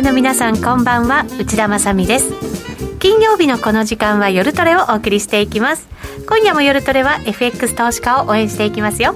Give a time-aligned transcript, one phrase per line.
[0.00, 1.24] ーの皆さんこんばんは。
[1.38, 2.30] 内田まさです。
[2.98, 5.88] 金曜日のこの時間は夜トレをお送りしていきます。
[6.28, 9.14] 今夜も夜トレは FX 投資家を応援していきますよ。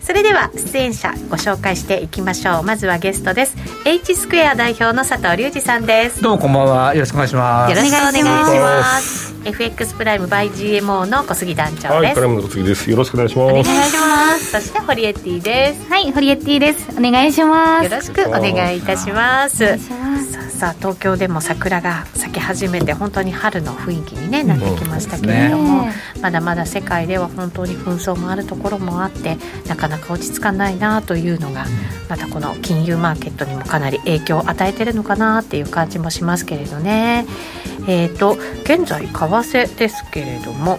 [0.00, 2.62] それでは出演者ご紹介していきましょう。
[2.62, 3.56] まずはゲストです。
[3.90, 6.22] H スクエア代表の佐藤隆二さんです。
[6.22, 6.94] どうもこんばんは。
[6.94, 7.70] よろしくお願いします。
[7.70, 9.34] よろしくお願いします。
[9.46, 11.88] FX プライム by GMO の小杉団長です。
[11.88, 12.90] はいプライムの小杉です。
[12.90, 13.50] よろしくお願いします。
[13.50, 14.50] お願いします。
[14.50, 15.88] そしてホリエッティです。
[15.88, 16.86] はいホリエッティです。
[16.98, 17.84] お願いします。
[17.84, 19.78] よろしくお願いいたします。
[20.58, 31.64] さあ東京でも桜が咲き始めて本当に春の雰囲気に、ね、なってきましたけれども、ね、まだまだ世界では本当に紛争もあるところもあってなかなか落ち着かないなというのが
[32.08, 37.26] またこの金融マーケットにもかなり影響を与えてるのかなっていう感じもしますけれどね。
[37.86, 40.78] えーと、現在為替ですけれども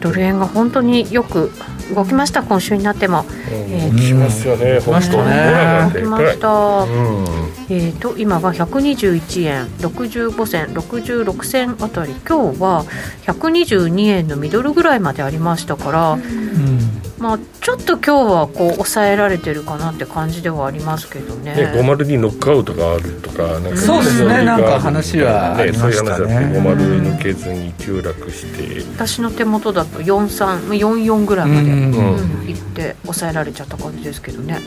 [0.00, 1.52] ドル円が本当によく
[1.94, 5.90] 動きました今週になっても、えー、きますよね本当ね。
[5.92, 7.24] 動きました、うん、
[7.68, 12.12] えーと今が121円65銭66銭あたり。
[12.28, 12.84] 今日は
[13.26, 17.02] 122円のミドルぐらいまでありましたから、うん。
[17.22, 21.54] まあ、ちょっと今日はこう抑えられてるかなって感じではありますけどね。
[21.54, 24.44] ね50にノックアウトがあるとかなんかそうですね。
[24.44, 26.08] なんか話はありましたね。
[26.08, 28.82] そういう話だと50抜けずに急落して。
[28.96, 34.58] 私の手元だと4344ぐらいまで、うん、いって抑えられちゃった感じですけどね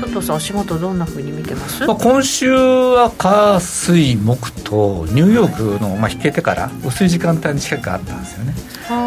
[0.00, 0.36] 佐藤さん。
[0.36, 0.98] 足元どん。
[1.00, 8.20] なふうに見てます、まあ、今週は火水木とニューヨークの、まあ、引けてから薄い時間帯に近くあったん。
[8.20, 8.54] ですよね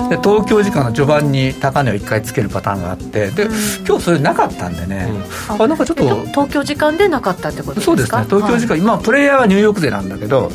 [0.09, 3.51] で東京時間の序盤に高値を1回つけるパターンがあってで、うん、
[3.85, 4.73] 今日それなかったん。
[4.75, 5.09] でね、
[5.49, 5.77] うん、あなん。
[5.77, 10.09] かちょっと東京時間でなかったってことですかそうですね東京時間、はい、今プレイヤーはニューヨーク勢なん。
[10.09, 10.51] だけど、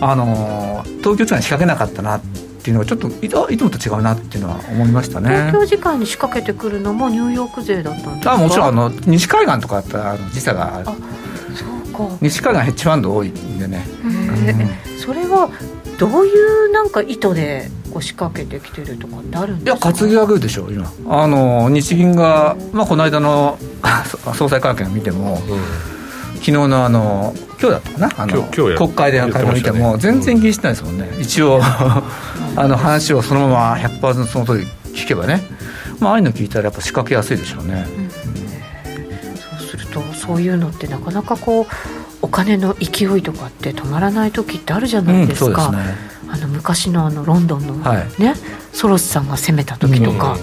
[0.00, 5.28] あの東京時間に仕掛けなかったなっていうのはちょっといいつもと違うなっていうのは思いましたね。
[5.48, 8.32] 東京時間に仕掛けてくるのもニューヨーク勢だったんですか？
[8.34, 10.96] あもちろんあの西海岸とかだったら時差があそう
[12.08, 12.16] か。
[12.20, 14.08] 西海岸ヘッジファンド多いんでね、う
[14.96, 15.50] ん、それは
[15.98, 19.88] どういうなんか意図でこう仕掛けてきてるとかってあるんですか？
[19.88, 20.92] いや担ぎ上げるでしょ今。
[21.08, 23.58] あの日銀が、まあ、この間の
[24.36, 25.58] 総裁会見を見ても、うん、
[26.38, 28.10] 昨日のあの今日だったかな？
[28.16, 28.42] あの
[28.76, 32.02] 国会で会見を見ても全然気にしてないですもんね、うん、一応 あ
[32.68, 35.42] の話をそのまま100%その通り聞けばね、
[36.00, 38.10] まあああいうの聞いたらやっぱ仕掛けやすいでしょうね、うん、
[39.58, 41.66] そうするとそういうのってなかなかこう
[42.22, 45.94] お金の勢いとかって止まらない時ってあるじゃないですか、うん、すね、
[46.28, 48.06] あの昔のあのロンドンのね、はい、
[48.72, 50.40] ソロスさんが攻めた時とか、うん、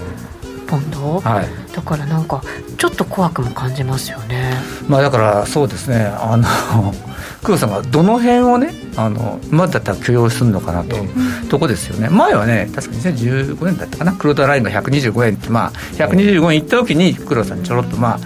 [0.66, 2.42] ポンド、はい、だからなんか
[2.76, 4.52] ちょっと怖くも感じますよね、
[4.88, 6.06] まあ、だからそうですね。
[6.20, 6.46] あの
[7.42, 12.08] 黒さんがどの辺をねあのまだだったら許容するのかなと、うん、とこですよね。
[12.08, 14.12] 前はね確か2015年だったかな。
[14.12, 18.20] 黒田ラインが125円ってまあ125円いった時に黒田さんちょろっとまあ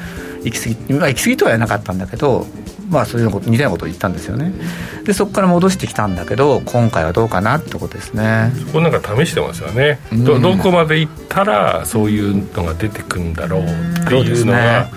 [0.44, 2.46] 行き過ぎ、まあ、行き過ぎとはなかったんだけど
[2.90, 4.52] まあ、そういうこと似たようなことを言ったんですよね。
[5.04, 8.52] でそこから戻してきたんだけど今回はどうかなってことですね。
[8.66, 13.64] そこなんか試してますよね、うん、どどこまでいったらそういうのが出てくるんだろうっ
[14.08, 14.90] ていうのが、ね、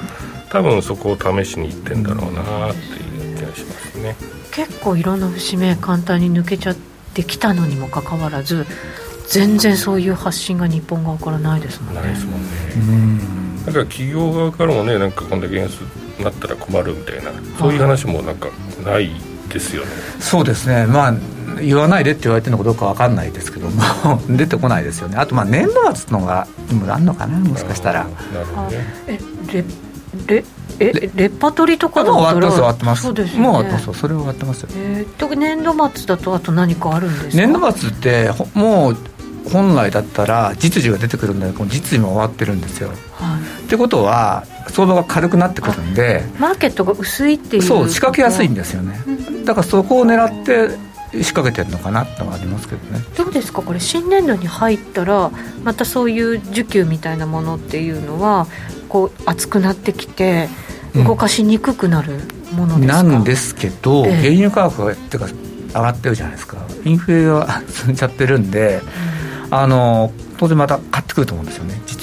[0.49, 4.15] 多分そこを試しにいってんだろうなっていう気がしますね。
[4.51, 6.75] 結構いろんな節目簡単に抜けちゃっ
[7.13, 8.65] てきたのにもかかわらず
[9.27, 12.01] 全然そういう発信が日本側からないですもんね。
[12.01, 15.79] ないですもんね、うんだから企業側からもねなんかこんだけ安
[16.21, 18.49] なったら困るみたいなそういう話もなんか
[18.83, 19.09] ない
[19.49, 19.91] ですよね。
[20.19, 20.85] そうですね。
[20.85, 21.13] まあ
[21.61, 23.81] 言わないでって言われてるのかどうか分かんないですけども
[24.29, 25.17] 出てこないですよね。
[25.17, 26.47] あとまあ年度末のが
[26.89, 28.05] あるのかなもしかしたら。
[28.33, 28.85] なるほどね。
[29.07, 29.19] え
[29.53, 29.63] レ
[30.27, 30.43] レ
[30.79, 33.03] えレパトリとかだったら終わってます。
[33.03, 33.99] そうです、ね、もう終わってます。
[33.99, 37.43] それは終わってますよ、えー、年度末だとあと何かあるんですか？
[37.47, 38.97] 年度末ってもう
[39.51, 43.42] 本来だったら実需が出てくるんだけど実需も終わってるんですよ、はい、
[43.73, 48.99] ってことは相場が軽くなってくるんでマーケットが薄いっていうそう仕掛けやすいんですよね、
[49.45, 50.77] だからそこを狙って
[51.23, 52.99] 仕掛けてるのかなってのはありますけどね。
[53.17, 53.63] どうですか？
[53.63, 55.31] これ新年度に入ったら
[55.63, 58.45] またそういう需給みたいなものっていうのは
[58.89, 60.49] こう熱くなってきて
[60.93, 62.19] 動かしにくくなる
[62.55, 66.57] ものですか、うん、なんですけど、ええ、原油価格がってか上がってるじゃないですか。
[66.85, 68.81] インフレが 進んじゃってるんで、
[69.47, 71.81] うん、あの当然また買ってくると思うんですよね。
[71.85, 72.02] 実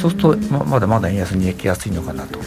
[0.00, 2.38] そうするとままだまだ円安に行きやすいのかなと。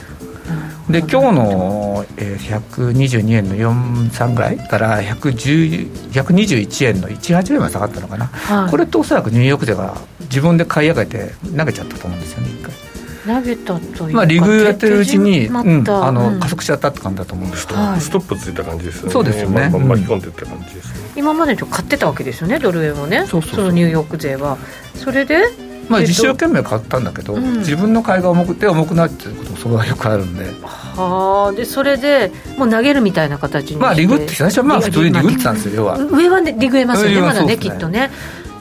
[0.89, 12.49] で今日の、えー、122円の43ぐらいから121円の18円まで下がったのかな、はい、これとおそらくニューヨークでは自分で買い上げて投げちゃったと思うんですよね。
[12.49, 12.73] 一回。
[13.27, 19.11] 投げたというまあ、リグやってるうちに、うん、あの加速しちゃったって感じだと思うんですけど、はい、ストップついた感じですよね。
[19.11, 20.19] そうですよね、まあ、巻き込ん。
[20.21, 23.25] でった感じですね、今までと買ってたわけですよねドル円をね。
[23.27, 24.57] そのニューヨーク勢は。
[24.95, 25.43] それで
[25.89, 30.45] まあ、一生懸命買ったんだけど、うん、自分の買いが重くて重くなってることもそれはよくあるんで。
[30.61, 31.51] はあ。
[31.53, 35.97] でそれでもう投げるみたいな形にまあリグって最初はまあ普通にリグってたんですよ要は。
[35.97, 37.11] 上は、ね、リグえますよ。
[37.11, 37.21] ね。
[37.21, 38.11] まだねきっとね。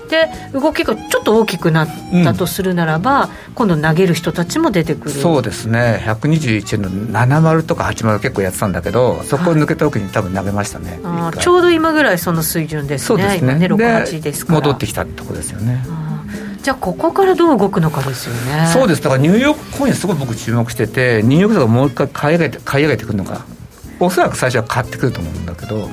[0.09, 1.89] で動きがちょっと大きくなっ
[2.25, 5.11] たとするならば、うん、今度投げる人たちも出てくる。
[5.11, 6.03] そうですね。
[6.07, 13.07] 121円の70とか80結構やってたんだけどそこを抜けた時に多分投げましたね、はい、ちょうど今ぐらいその水準ですね。
[13.07, 13.53] そうですね。
[13.53, 14.61] 今ね68ですから。
[14.61, 15.85] 戻ってきたってとこですよね
[16.69, 18.67] じゃあここからどう動くのかですよね。
[18.67, 19.03] そうです。
[19.03, 23.47] だからニューヨークコインすごい僕注目しててニューヨークとかもう一回買い上げて買い上げてくるのか。
[24.01, 25.89] おそらく最初は買ってくると思うんだけど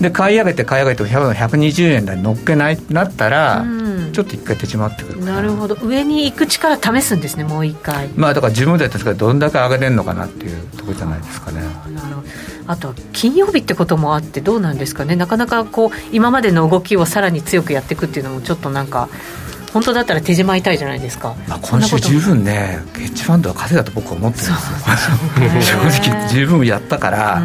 [0.00, 5.42] で買い上げて買い上げて120円台に乗っけないなったら、うん、ちょっと一回手締まってくるな。
[5.42, 5.74] るほど。
[5.82, 8.06] 上に行く力試すんですねもう一回。
[8.14, 11.60] まあだから自分たちがどんだけ上げれるのかなっていうところじゃないですかね。
[11.60, 12.28] なるほど。
[12.68, 15.16] あと金曜日ってこともあってどうなんですかね。
[15.16, 19.08] なかなかこう今までの動きをさらに強くやっていくっていうのもちょっとなんか
[19.72, 25.80] 本当だったら手締まいたいじゃないですか、まあ、今週十分ねヘッジファンドは稼いだと僕は思ってるんですよ。
[25.90, 27.42] 正直十分やったから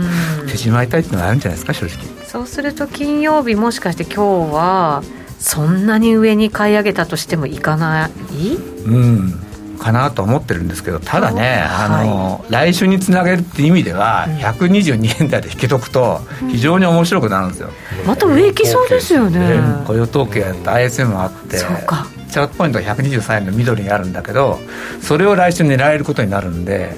[0.47, 2.05] 手締まいたいっていうのはあるんじゃないですか正直。
[2.27, 5.03] そうすると金曜日もしかして今日は
[5.39, 8.55] そんなに上に買い上げたとしてもいかない？
[8.85, 9.43] うん。
[9.77, 17.69] かなと思ってるんですけどただね、あの、はい、来週につなげるっていう意味では、うん、122円台で引けとくと非常に面白くなるんですよ、
[18.01, 24.59] うん、また上行きそうですよね、雇用統計やって ISM もあってそうかチャートポイントは123円の緑にあるんだけど
[25.01, 26.95] それを来週狙えることになるんで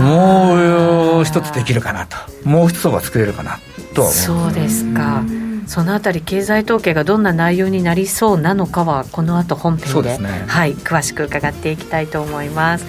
[0.00, 2.16] もう一つできるかなと。
[2.44, 3.58] もう一つ相場作れるかな
[3.94, 5.22] とは思そうですか。
[5.66, 12.86] そのあたり経済統計がどんな内容になりそうなのかはこの後本編で、ね、はい、詳しく伺っていきたいと思います。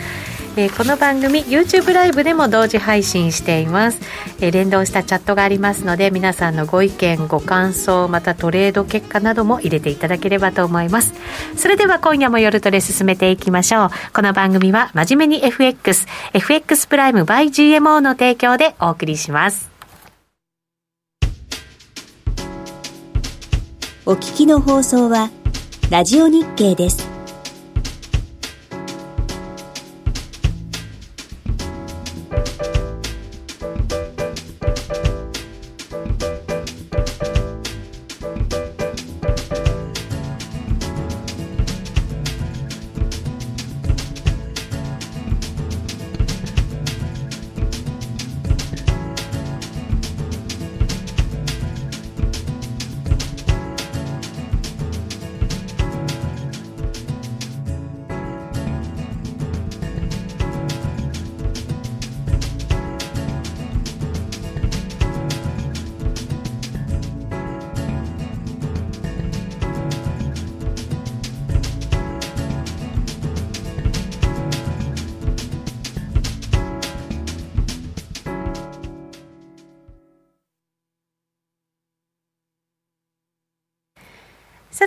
[0.56, 4.00] えー、この番組 YouTube ライブでも同時配信しています、
[4.40, 11.14] えー、連動したチャットがありますので皆さんのご意見ご感想またトレード結果なども入れていただければと思います。
[11.58, 13.90] それでは今夜も夜トレ進めていきましょう。
[14.14, 19.72] この番組は真面目に FX FX プライム by GMO の提供でお送りします。
[24.06, 25.32] お聞きの放送は
[25.90, 27.13] ラジオ日経です。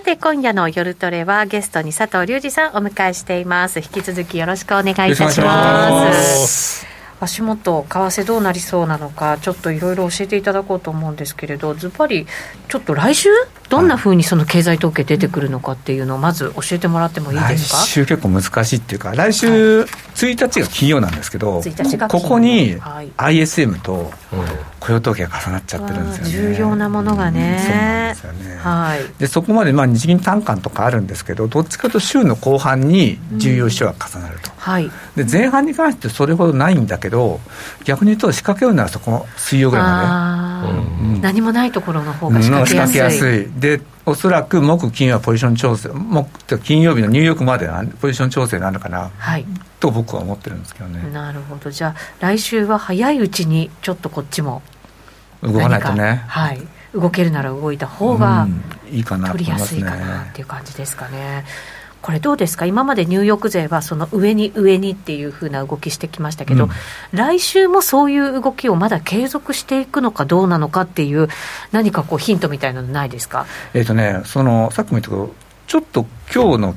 [0.06, 3.80] て今夜の夜トレはゲストに佐藤隆二さんお迎えしています。
[3.80, 6.86] 引き続きよろしくお願いいたします。
[7.18, 12.26] 足元為替どうなりそうなのかちょっといろいろ教えていただこうと思うんですけれどずばり
[12.68, 13.30] ちょっと来週？
[13.68, 17.78] どんなふうにその経済統計出てくるのかっていうのをまず教えてもらってもいいですか？
[17.78, 22.76] 来週結構難しいっていうか来週1日が金曜なんですけど、はい、ここに
[23.16, 24.12] ISM と
[24.86, 26.54] 雇用統計が重なっちゃってるんですよね。
[26.54, 37.40] 重要なものがね、そうなんですよね、はい、でそこまでまあ日銀単価とかあるんですけどどっちかと週の後半に重要指標が重なると、うん、はい、で前半に関してそれほどないんだけど
[37.84, 43.60] 逆に言うと仕掛けようならそこの水曜ぐらいまで、うんうん、何もないところの方が仕掛けやすい,、やすい。
[43.60, 47.68] でおそらく木金はポジション調整木金曜日のニューヨークまで
[48.00, 49.44] ポジション調整なのかな、はい、
[49.80, 51.10] と僕は思ってるんですけどね。
[51.12, 51.70] なるほど。
[51.72, 54.62] じゃあ来週は早いうちにちょっとこっちも
[55.42, 56.24] 動かないとね。
[56.26, 56.60] はい。
[56.94, 58.46] 動けるなら動いた方が、
[58.90, 61.44] いいかな取りやすいかなっていう感じですかね。
[62.00, 62.66] これどうですか？
[62.66, 66.70] 今までニューヨーク勢はその上に上にっていうふうな動きしてきましたけど、うん、
[67.12, 71.28] 来週もそういう動きをまだ継続していくのかどうなのかっていう
[71.72, 73.46] 何かこうヒントみたいなのないですか？
[73.74, 75.34] えっ、とねそのさっきも言ったけど
[75.66, 76.76] ちょっと今日の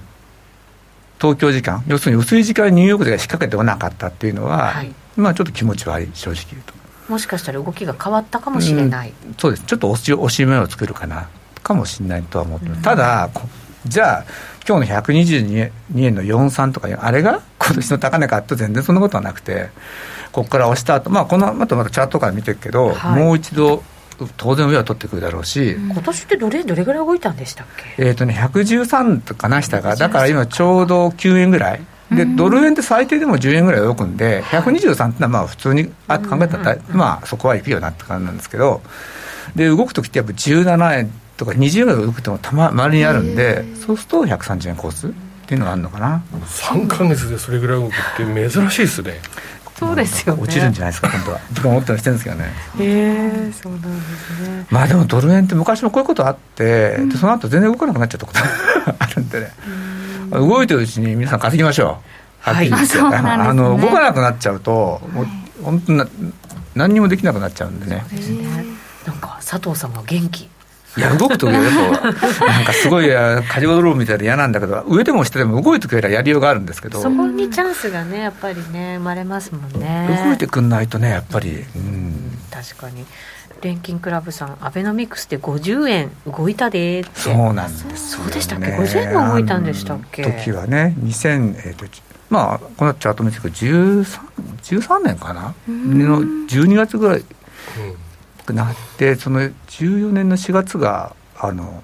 [1.21, 6.73] 東京時間要するに薄い時間にニューヨーク勢が仕掛けてこなかったっていうのは、はい、まあちょっと気持ち悪い正直言うと
[7.09, 9.63] もしかしたら動きが変わったかもしれない、うん、そうです。
[9.65, 11.27] ちょっと押し押し目を作るかな
[11.63, 13.29] かもしれないとは思って、うん、ただ
[13.85, 14.25] じゃあ
[14.67, 19.69] 今日の122円の43とかあれが今年の高値かと全然そんなことはなくて
[20.31, 23.83] ここから押した後、まあこのまたまたチャートから見てるけど、はい、もう一度
[24.37, 28.05] 当然上は取ってくるだろうし、今年ってどれどれぐらい動いたんでしたっけ？
[28.05, 38.81] えっ、とね113とかなしたがだから今ちょうど9円ぐらいでドル円って最低でも10円ぐらい動くんで123ってのはまあ普通にあ考えたら、まあそこはいくよなって感じなんですけど
[39.55, 45.11] で動く時ってやっぱ17円とか20円ぐらい動くとたま周りにあるんでそうすると130円コースっ
[45.47, 46.23] ていうのがあるのかな。
[46.31, 49.19] 3か月でそれぐらい動くって珍しいですね。
[49.79, 50.43] そうですよね。
[50.43, 51.39] 落ちるんじゃないですか本当は。
[51.61, 52.45] と思ったりしてるんですけどね。
[52.45, 52.83] へ
[53.47, 53.87] えそうなんで
[54.17, 54.67] すね。
[54.69, 58.39] まあでもドル円って昔もこういうことあって、でその後全然動かなくなっちゃったこと
[58.99, 59.51] あるんでね、
[60.31, 62.49] 動いてるうちに皆さん稼ぎましょう。
[62.49, 62.85] はっきり言って。
[62.85, 63.43] あそうなんですね。
[63.49, 65.27] あの動かなくなっちゃうともう
[65.63, 66.07] 本当な
[66.75, 68.05] 何にもできなくなっちゃうんでね。
[68.11, 68.65] ですね
[69.05, 70.49] なんか佐藤さんが元気。
[70.97, 76.99] いや動く時はやっぱなんかすごいあ火事がドローみたいで嫌なんだけど上でも下でも動いてくればやりようがあるんですけど。
[76.99, 80.23] そこにチャンスがねやっぱりね生まれますもんね。
[80.25, 81.63] 動いてくんないとねやっぱり。
[81.75, 82.37] うん。
[82.49, 83.05] 確かに
[83.61, 90.23] 錬金クラブさんアベノミクスで50円動いたでそうなんですよ、ね、そうでしたっけ？50円も動いたんでしたっけ？
[90.23, 91.85] 時はね2000、えーと
[92.29, 94.03] まあこのチャート見てくる 13,
[94.63, 95.55] 13年かな？
[95.67, 97.23] の12月ぐらい
[98.53, 101.83] なってその14年の4月があの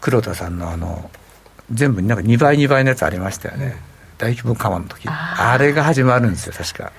[0.00, 1.10] 黒田さんのあの
[1.72, 3.76] 全部なんか2倍2倍のやつありましたよね、
[4.18, 5.08] 大規模緩和の時。
[5.08, 6.92] あれが始まるんですよ確か。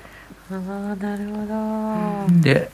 [0.51, 0.57] ああ
[0.95, 2.71] なるほど、で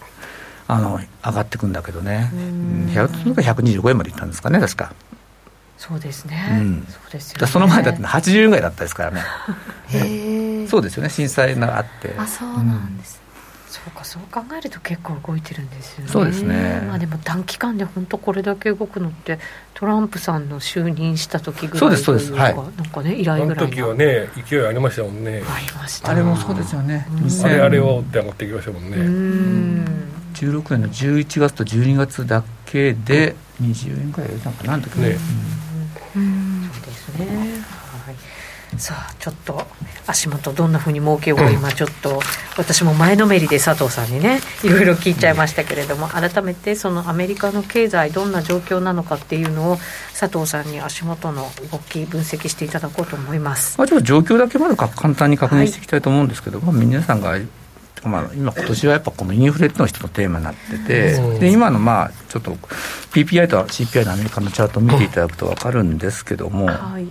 [0.71, 4.93] あの上がってくんだけどね、ううんん、125円までいったんですかね確か。
[5.77, 6.87] そうですね、うん。
[6.87, 7.47] そうですよね。
[7.47, 9.21] その前だって80円ぐらいだったですからね。
[9.89, 12.15] へえ そうですよね震災があって。
[12.17, 13.19] あそうなんです、
[13.67, 16.09] そうかそう考えると結構動いてるんですよね。
[16.09, 16.85] そうですね。
[16.87, 19.39] まあでも短期間で本当これだけ動くのって
[19.73, 22.31] トランプさんの就任した時ぐらいそうですそうです。
[22.31, 22.55] はい。
[22.55, 25.43] なんかね以あの来ぐらい時はね勢いありましたもんね。
[25.45, 26.11] ありました。
[26.11, 27.05] あれもそうですよね。
[27.11, 27.17] うん。
[27.25, 35.17] 2000あれあれをって上がってきましたもんうねん16年の11月と12月だけで20円ぐらいなんかなんだっけね。
[36.15, 36.69] うん。
[36.73, 37.25] そうですね。
[38.05, 38.15] はい。
[38.77, 39.65] さあちょっと
[40.07, 42.21] 足元どんなふうに儲けようか今ちょっと
[42.57, 49.77] 私も前のめりで佐藤さんにねいろいろ聞いちゃいましたけれども改めてそのアメリカの経済どんな状況なのかっていうのを
[50.17, 53.77] 佐藤さんに足元の動き分析していただこうと思います。
[53.77, 57.37] まあ、ちょっと状況だけまだか簡単に確認していきたいと思うんですけど、まあ、皆さんが、
[58.03, 61.39] まあ、今今年はやっぱこのインフレっていうのが一つのテーマになってて、うん。
[61.39, 62.51] で今のまあちょっと
[63.13, 67.05] PPI と CPI のアメリカのチャートを見ていただくと分かるんですけども、はい。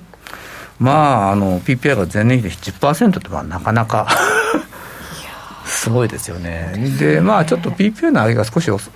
[0.78, 4.08] まああの PPI が前年比で10%ってまあなかなか
[5.64, 6.74] すごいですよね。
[6.98, 8.86] でまあちょっと PPI の上げが少しお前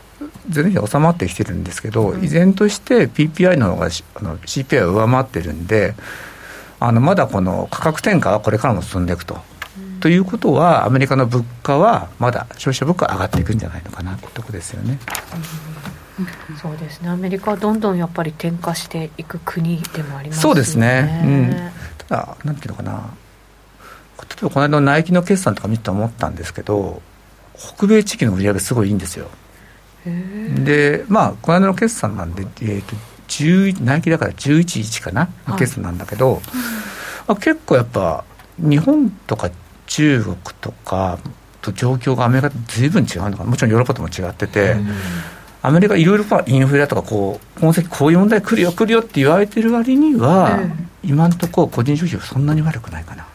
[0.48, 5.94] 年比で収まってきてるんですけど、依然として PPI の方がしあの CPI を上回ってるんで
[6.80, 9.38] あのまだこの価格転嫁はこれからも進んでいくと。
[10.04, 14.98] ということはアメリカの物価はまだ消費者物価上がっていくんじゃないのかなってとこですよね。
[16.60, 17.08] そうですね。
[17.08, 21.22] アメリカはどんどんやっぱり転化していく国でもありますそうですね。
[21.24, 21.70] うん。
[22.06, 23.14] ただなんていうのかな。
[24.18, 27.00] 例えばこの間のナイキの決算とか見てて思ったんですけど
[27.56, 29.30] 北米地域の売り上げすごいいいんですよ。
[30.04, 32.94] でまあこの間の決算なんで、えー、と
[33.28, 36.42] 10ナイキだから11.1かなの決算なんだけど、
[37.26, 38.22] あ結構やっぱ
[38.58, 39.50] 日本とか
[39.86, 41.18] 中国とか
[41.62, 43.50] と状況がアメリカと随分違うのかな。
[43.50, 44.76] もちろんヨーロッパとも違ってて、
[45.62, 50.60] アメリカいろいろインフレだとかこうこの先こういう問題来るよ来るよって言われてる割には、
[51.02, 53.26] 今のところ個人消費はそんなに悪くないかな、っ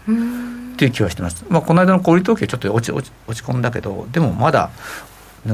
[0.78, 4.70] ていう気はしてます、まあ、この間の小売統計ちょっと落ち落ち落ち込んだけどでもまだ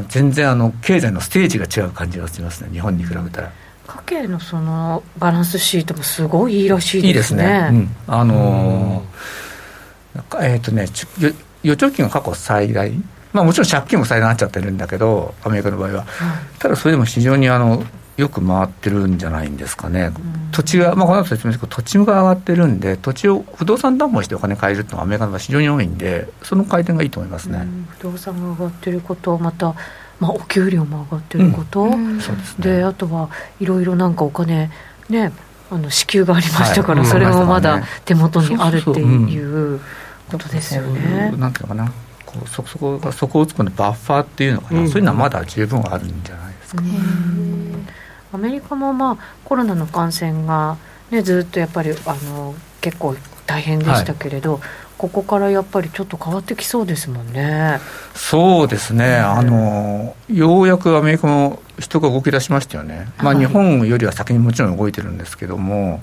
[0.09, 2.69] 全然あの経済のステージが違う感じがしますね。
[2.71, 3.51] 日本に比べたら。
[3.87, 7.69] 家計のそのバランスシートもすごいいいらしいいいでねですすね。
[7.71, 9.44] うん、あのー
[10.41, 12.91] えっ、とね、預貯金が過去最大、
[13.33, 16.05] まあ、もちろん借金も最大になっちゃってるんだけど、アメリカの場合は、
[16.59, 17.83] ただそれでも非常にあの
[18.17, 20.11] よく回ってるんじゃないんですかね、
[20.51, 27.59] 土地が、まあ、この後説明するけど、土地が上がってるんで、土地を不動産担保してお金借りるっていうのは、アメリカの場合、非常に多いんで、その回転がいいと思いますね。
[27.59, 27.87] うん。
[27.99, 29.75] 不動産が上がってることまた、
[30.19, 31.91] まあ、お給料も上がってること、
[32.21, 32.77] そうですね。
[32.77, 33.29] であとは
[33.59, 34.71] いろいろなんかお金
[35.09, 35.33] ね
[35.69, 37.09] あの支給がありましたから、はい。
[37.09, 39.81] それもまうんだ手元にあるっていう
[40.31, 41.33] ことですよね。
[41.37, 41.91] なんていうのかな、
[42.25, 44.89] こうそそこがそこをつくのバッファーっていうのかな、うん。
[44.89, 46.83] そういうのはまだ十分あるんじゃないですか。
[48.33, 50.77] アメリカもまあコロナの感染が、
[51.09, 53.15] ね、ずっとやっぱりあの結構
[53.45, 54.59] 大変でしたけれど、
[54.97, 57.79] ここからやっぱりちょっと変わってきそうですもんね。
[58.13, 63.45] そうですね、あのようやくアメリカも人が動き出しましたよね、まあ、はい。
[63.45, 66.01] 日本よりは先にもちろん動いてるんですけども、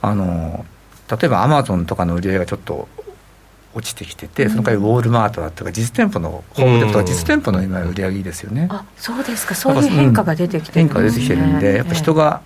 [0.00, 0.64] あの
[1.10, 2.88] 例えばアマゾンとかの売り上げがちょっと
[3.74, 8.68] 落ちてきてて、その代わりウォールマートだとか、実店舗の、ホームデポとか実店舗の今、売り上げですよね。
[8.70, 12.40] あそうですか、そういう変化が出てきて変化が出てきてるんで、やっぱ人が、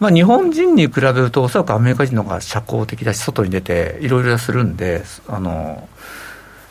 [0.00, 5.88] まあ、日本人に比べると、おそらくアメリカ人の方が社交的だし、外に出て、いろいろするんで、あの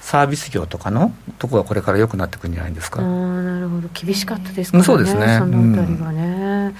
[0.01, 3.01] サービス業とかのとこがこれから良くなってくるんじゃないですか。
[3.01, 5.37] なるほど、厳しかったですからね、そうですね。
[5.39, 6.73] そのあたりがね。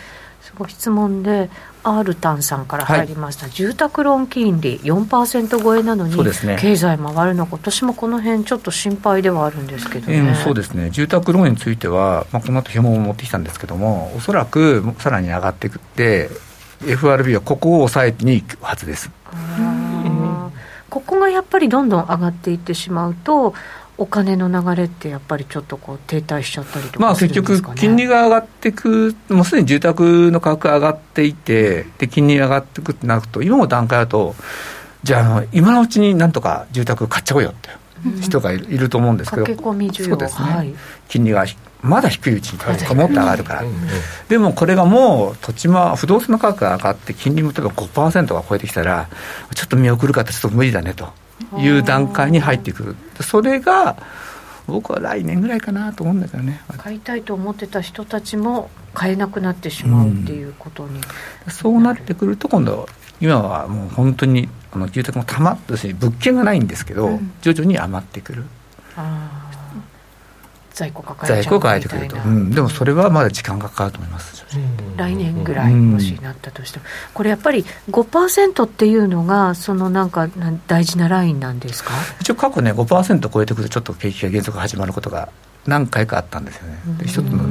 [0.56, 1.50] ご質問で、
[1.84, 16.30] アールタンさんから入りました、はい、住宅ローン金利4%超えなのに、ね、経済回るの、今年もこの辺ちょっと心配ではあるんですけど、ね、えー、そうですね、住宅ローンについては、まあ、この後、紐を持ってきたんですけども、おそらくさらに上がっていくって、
[16.86, 19.10] FRB はここを抑えにいくはずです。
[20.89, 23.54] ここがやっぱりどんどん上がっていってしまうと、
[23.98, 34.36] お金の流れってやっぱりちょっとこう停滞しちゃったりとか、ね、まあ結局、金利が上がっていく、もうすでに住宅の価格が上がっていて、で金利が上がっていくってなると、今の段階だと、
[35.04, 37.70] じゃああの、今のうちになんとか住宅買っちゃおうよって
[38.22, 40.10] 人がいると思うんですけど、駆け込み需要。
[40.10, 40.74] そうですね、はい、
[41.08, 41.46] 金利が
[41.82, 43.63] まだ低いうちに買うもっと上がるから、
[44.30, 49.08] でもこれがもう土地も不動産の価格が上がって金利も例えば5%が超えてきたら
[49.56, 51.10] ちょっと見送るかってちょっと無理だねと
[51.58, 52.96] いう段階に入ってくる。
[53.22, 53.98] それが
[54.67, 56.62] 僕は来年ぐらいかなと思うんだけどね。
[56.77, 62.88] 買いたいと思ってた人たちも買えなくなってしまうっていうことに、うん、そうなってくると今度
[63.22, 68.44] 今はもう本当にあの住宅もたまって物件がないんですけど、うん、徐々に余ってくる。
[68.96, 69.47] あ
[70.77, 74.46] 在庫抱え在庫抱えてくると、うん、でもそれはまだ時間がかかると思います、
[74.96, 80.29] 来年ぐらいもしなったとしても、これやっぱり5%っていうのがそのなんか
[80.67, 81.91] 大事なラインなんですか？
[82.22, 85.29] 一応過去ね5%超えてくるとちょっと景気が減速始まることが
[85.65, 86.77] 何回かあったんですよね。
[87.05, 87.43] 一つの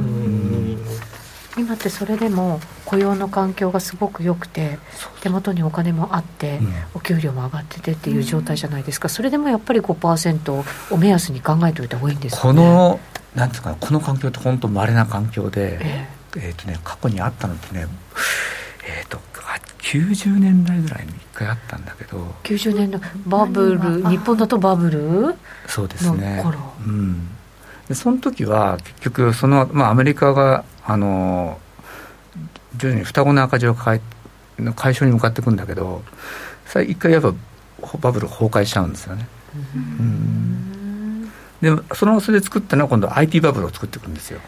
[1.57, 4.77] 今ってそれでも雇用の環境がすごく良くて
[5.21, 6.59] 手元にお金もあって、
[6.93, 12.99] お給料も上がっててっていう状態じゃないですか、それでもやっぱり5%を目安に考えておいた方がいいんですか、ね、この
[13.35, 17.87] なんですかこの環境って本当稀な環境で、えー、えー、とね、過去にあったのってね、
[18.87, 19.19] えーと、
[19.87, 25.35] 90年代ぐらいに1回あったんだけど90年代バブル日本だとバブル？
[25.65, 26.43] そうですね。
[26.85, 27.29] うん。
[27.87, 31.57] でその時は結局その、まあ、アメリカがあの
[32.75, 34.01] 徐々に双子の赤字を解
[34.75, 36.03] 解消に向かっていくんだけど
[36.85, 37.33] 一回やっぱ
[37.99, 39.27] バブル崩壊しちゃうんですよね。
[39.55, 40.56] うん
[41.61, 44.39] でそのそれで作ったのは今度 IT バブルを作っていくんですよ、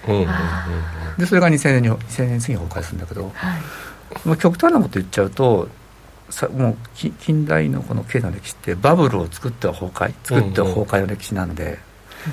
[1.17, 5.67] でそれが2000年に2000年過ぎに崩壊するんだけど、はい、極端なこと言っちゃうと
[6.29, 11.79] さもう近代のこの経済の歴史ってバブルを作っては崩壊作っては崩壊の歴史なんで、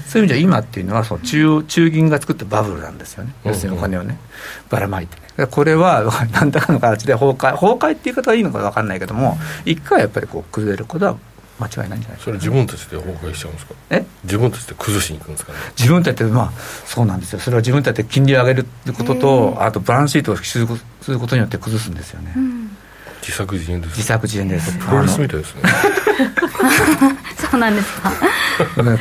[0.07, 4.19] そういう意味では今っていうのはその中中銀が作ったバブルなんですよね、要するにお金をね
[4.69, 5.17] ばらまいて。
[5.17, 11.17] ねこれは 何らかの形で崩壊崩壊っていう言い方がいいのか分かんないけども一回やっぱりこう崩れることは
[11.59, 13.75] 間違いないんじゃないですか、それ自分たちで崩壊しちゃうんですか？
[13.91, 14.05] え？
[14.25, 15.59] 自分たちで崩しに行くんですかね？
[15.79, 16.53] 自分たちでまあ
[16.85, 17.39] そうなんですよ。
[17.39, 18.67] それは自分たちで金利を上げる
[18.97, 20.77] こととあとバランスシートを引きするこ
[21.27, 22.77] とによって崩すんですよね、うん、
[23.21, 24.77] 自作自演です自作自演です。
[24.79, 25.63] プロレスみたいですね。
[27.51, 28.13] そうなんですか。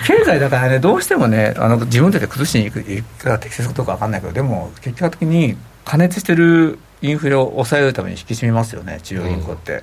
[0.06, 9.82] 経済だからねどうしてもねあの自分たちで崩しに行くか適切かどうか分かんないけどでも結果的に加熱してるインフレを抑えるために引き締めますよね中央銀行って、うん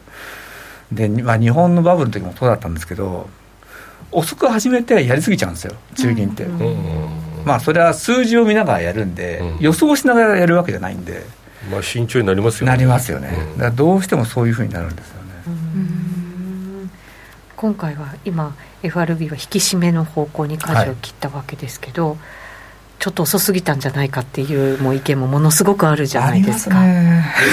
[0.94, 3.28] で、まあ、日本のバブルの時もそうだったんですけど
[4.10, 6.46] 遅く始めてやりすぎちゃうんですよ中銀って、
[7.44, 11.24] まあそれは数字を見ながらやるんで、うん、予想しながらやるわけじゃないんで。
[11.70, 12.72] まあ慎重になりますよね。
[12.72, 15.22] なりますよね、だからどうしてもそういうふうになるんですよね。
[17.56, 22.18] 今回は今 FRB は引き締めの方向に舵を切ったわけですけど、はい。
[22.98, 26.76] ちょっと遅すぎたんじゃないかっていうもう意見もものすごくあるじゃないですか。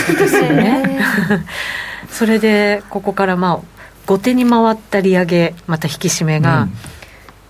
[0.06, 1.00] そう ですよね。
[2.12, 6.68] それでここからまあ後手に回った利上げまた引き締めが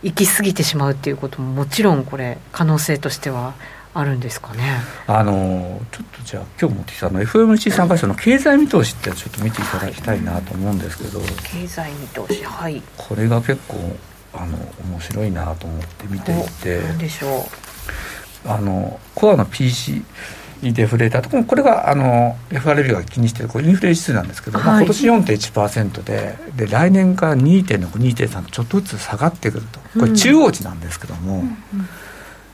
[0.04, 3.54] 行き過ぎてしまうっていうことももちろんこれ可能性としては
[3.94, 4.64] あるんですかね。
[5.08, 11.20] あのちょっとじゃあ今日持ってきたの FOMC 参加者の経済見通しってちょっと見ていただきたいなと思うんですけど。
[11.44, 12.82] 経済見通しはい。
[12.98, 13.78] これが結構
[14.34, 14.58] あの
[14.92, 16.82] 面白いなと思って見ていて。
[16.82, 17.48] 何でしょ
[18.46, 18.50] う。
[18.50, 20.04] あのコアの PC
[20.62, 29.80] デフレーターとこれがあの FRB が気にしているこれインフレ指数なんですけど、はい、まあ、今年4.1%でで来年から2.6、2.3とちょっとずつ下がってくると。
[30.00, 31.58] これ中央値なんですけども、うん、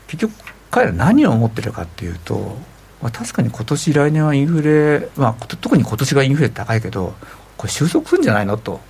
[0.06, 0.32] 結局
[0.70, 2.56] 彼ら何を思ってるかっていうと、
[3.02, 7.14] まあ、確かに今年来年はインフレ、まあ、特に今年がインフレ高いけど
[7.56, 8.80] これ収束するんじゃないのと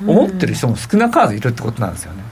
[0.00, 2.22] 思ってる人も少なからずいるってことなんですよね。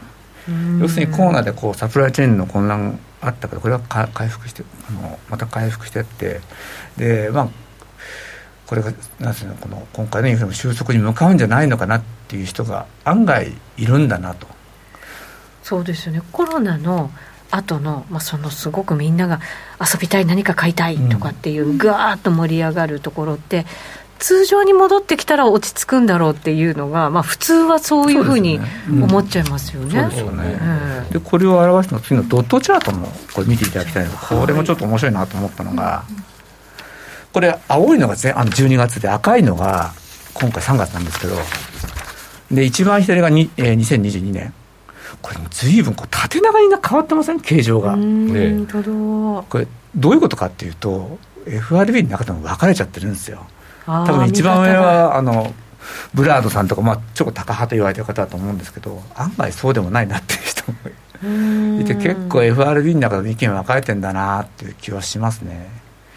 [0.81, 6.41] 要するにコロナでこうサプライチェーンの混乱あったからこれは回復してあのまた回復してって
[6.97, 7.49] でまあ
[8.67, 14.47] これがなんていうのこの今回のインフレも収束に向かうんじゃないのかなっていう人が案外いるんだなと。
[15.63, 17.13] そうですよねコロナの
[17.53, 19.41] 後の、まあ、そのすごくみんなが
[19.79, 23.67] 遊びたい何か買いたいとかっていうぐわーっと盛り上がるところって、
[24.23, 29.91] 通常に戻ってきたら落ち着くんだろうっていうのが、まあ、普通はそういうふうに思っちゃいますよね。
[29.91, 30.61] そうですよね、
[31.11, 36.05] でこれを表すの次のドットチャートもこれ見ていただきたいんですこれもちょっと面白いなと思ったのが、
[37.33, 39.93] これ青いのがあの12月で赤いのが
[40.35, 41.35] 今回3月なんですけど
[42.53, 44.55] で一番左がに、えー、2022年。
[45.21, 47.41] これ随分こう縦長に変わってません？
[47.41, 47.97] 形状が。
[47.97, 53.47] ね、これどういうことかっていうと FRB の中でも分かれちゃってるんですよ。
[53.87, 55.53] 多分一番上はあの
[56.15, 65.69] ブラードさんとか、まあ、ちょっと高派と言われてる方だと思うんですけど案外そうでもないなっていう人もいて結構 FRB の中で意見分かれてんだなっていう気はしますね。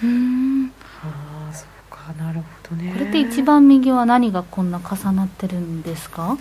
[0.04, 0.72] うん。
[1.04, 2.92] ああそうかなるほどね。
[2.94, 6.38] これって一番右は何がこんな重なってるんですか？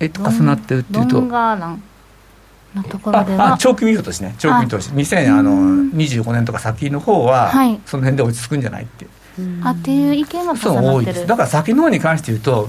[0.00, 1.16] えっと重なってるっていうと。
[1.16, 1.82] ロンガーラン
[2.74, 3.56] のところでは。
[3.58, 4.34] 長期見通しね。
[4.38, 9.06] 長期見通し2025年とか先の方は、はい、その辺で落ち着くんじゃないって
[9.64, 11.26] あっていう意見はそう多いです。
[11.26, 12.68] だから先の方に関して言うと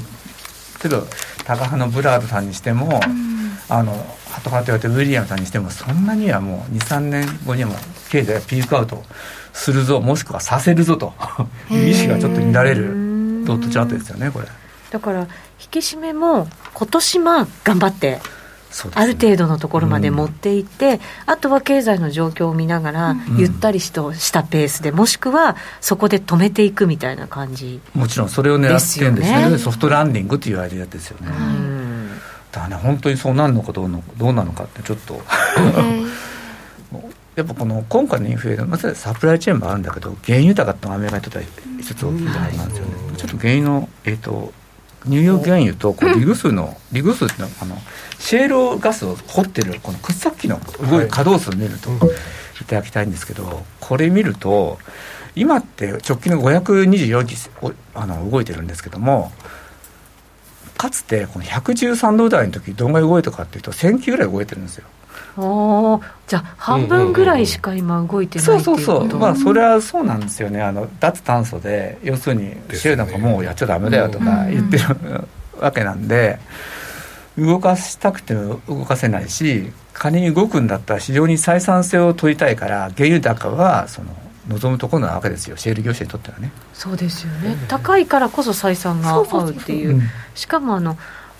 [0.84, 1.04] 例えば
[1.46, 3.94] 高派のブラードさんにしても、うん、あの
[4.30, 7.76] ハトハト言われてウィリアムさんにしてもそんなにはもう23年後にはも
[8.10, 9.04] 経済がピークアウト
[9.54, 11.14] するぞもしくはさせるぞと
[11.70, 14.48] いう意識がちょっと乱れるドットチャートですよねこれ。
[14.92, 15.28] だから引
[15.72, 18.20] き締めも今年は頑張って
[18.94, 31.32] ある程度のところまで持っていって、うん、あとは経済の状況を見ながら、ゆったりとしたペースで、もしくはそこで止めていくみたいな感じ、もちろんそれを狙ってるんですね、ソフトランディングというアイデアですよね。
[32.52, 35.22] だからね、本当にそうなるのかどうのどうなのかって、ちょっと。
[37.36, 41.44] やっぱこの今回のインフレまずサプライチェーンもあるんだけど、原油高ってアメリカにとっては
[41.80, 42.92] 一つ大きいところなんですよね。
[43.16, 44.54] ちょっと原油の、えーと
[45.10, 47.76] ニューヨーク原油とこうリグ数の、リグ数ってのあの
[48.20, 51.90] シェールガスを掘ってるこの掘削機の動い稼働数を見ると
[52.62, 54.78] いただきたいんですけどこれ見ると
[55.36, 57.36] 今って直近の524機
[57.96, 59.32] あの動いてるんですけども
[60.78, 64.86] かつてこの113度台の時どんぐらい動いたかっていうと1000機ぐらい動いてるんですよ。
[65.38, 69.20] おじゃあ半分ぐらいしか今動いてないっていうそうそうそう。
[69.20, 70.62] まあそれはそうなんですよね。
[70.62, 74.86] あの脱炭素で要するにシェルなんかもうやっちゃダメだよとか言ってる
[75.60, 76.40] わけなんで
[77.38, 84.16] 動かしたくても動かせないし仮に動くんだったら非常に採算性を取りたいから原油高はその
[84.50, 85.58] 望むところなわけですよ。
[85.58, 86.52] シェール業者にとってはね。
[86.74, 90.02] そうですよね、高いからこそ採算が合うっていう。
[90.34, 90.98] しかもあの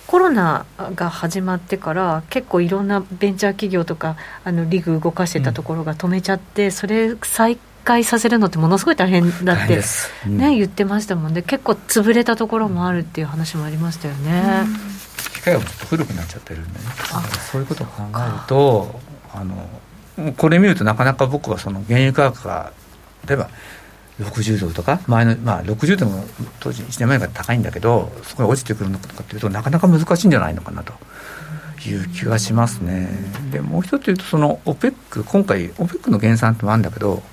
[0.10, 9.80] コロナが始まってから結構いろんなベンチャー企業とかあのリグ動かしてたところが止めちゃって、うん、それ再開させるのってものすごい大変だって、
[10.26, 11.44] うん、ね、言ってましたもんね。
[11.44, 14.64] 結構潰れたところもあるっていう話もありましたよね。
[15.32, 16.86] 機械がちょっと古くなっちゃってるんでね。
[17.52, 19.00] そういうことを考えると
[19.32, 22.74] あのこれ見るとなかなか僕はその原油価格が
[23.28, 23.52] 例えば
[24.20, 25.00] 60ドルとか？
[25.08, 26.24] 前の、まあ、60ドルも
[26.60, 30.94] 当時1年前から高いんだけどそこに落ちてくるのかというとなかなか難しいんじゃないのかなと
[31.88, 33.10] いう気がしますね。
[33.52, 37.24] でもう一つ言うとその OPEC 今回 OPEC の減産ってもあるんだけど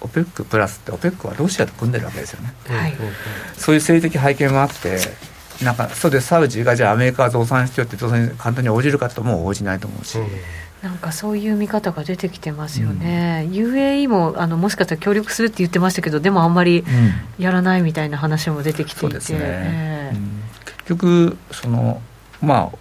[0.00, 2.54] OPEC プラスって OPEC はロシアと組んでるわけですよね。
[2.68, 2.94] はい、
[3.56, 4.98] そういう政治的背景もあって
[5.64, 10.18] なんかそうでサウジがじゃあアメリカは増産してよって増産に簡単に応じるかとも応じないと思うし。
[10.18, 10.26] うん
[10.86, 16.84] なんかそういう見方が出てきてますよね、うん、UAE もあのもしかしたら協力するって言ってましたけど、でもあんまり
[17.38, 20.12] やらないみたいな話も出てきていて、うんね。
[20.14, 22.00] うん、結局その、
[22.40, 22.78] まあ、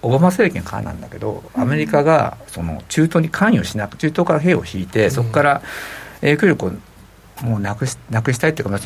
[0.00, 5.62] オバマ政権からなんだけど、アメリカがその中東に関与しなく、中東から兵を引いて、そこから
[6.22, 6.66] 影響力
[7.42, 8.80] をもうなくしなくしたいっていうか、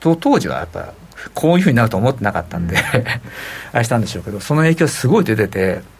[0.00, 0.94] 当時はやっぱ、
[1.34, 2.78] こういうふうになると思ってなかったんで
[3.72, 5.97] あれしたんでしょうけど、その影響すごい出てて。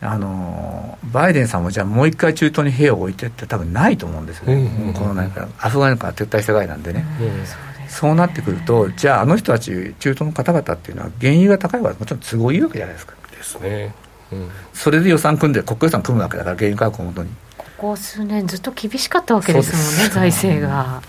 [0.00, 13.14] あのバイデンさんもじゃあもう一回中東に兵を置いてって多分ないと思うんですよね、うんうん、このなんかアフガニから撤退したぐらいなんでね、うん、そうなってくるとじゃああの人たち中東の方々っていうのは原油が高いからもちろん都合いいわけじゃないですか。
[13.32, 13.94] ですね、
[14.32, 17.30] うん、それで予算組んで国家予算組むわけだから原油価格をもとに。
[17.56, 20.10] ここ数年ずっと厳しかったわけですもんね。
[20.12, 21.02] 財政が。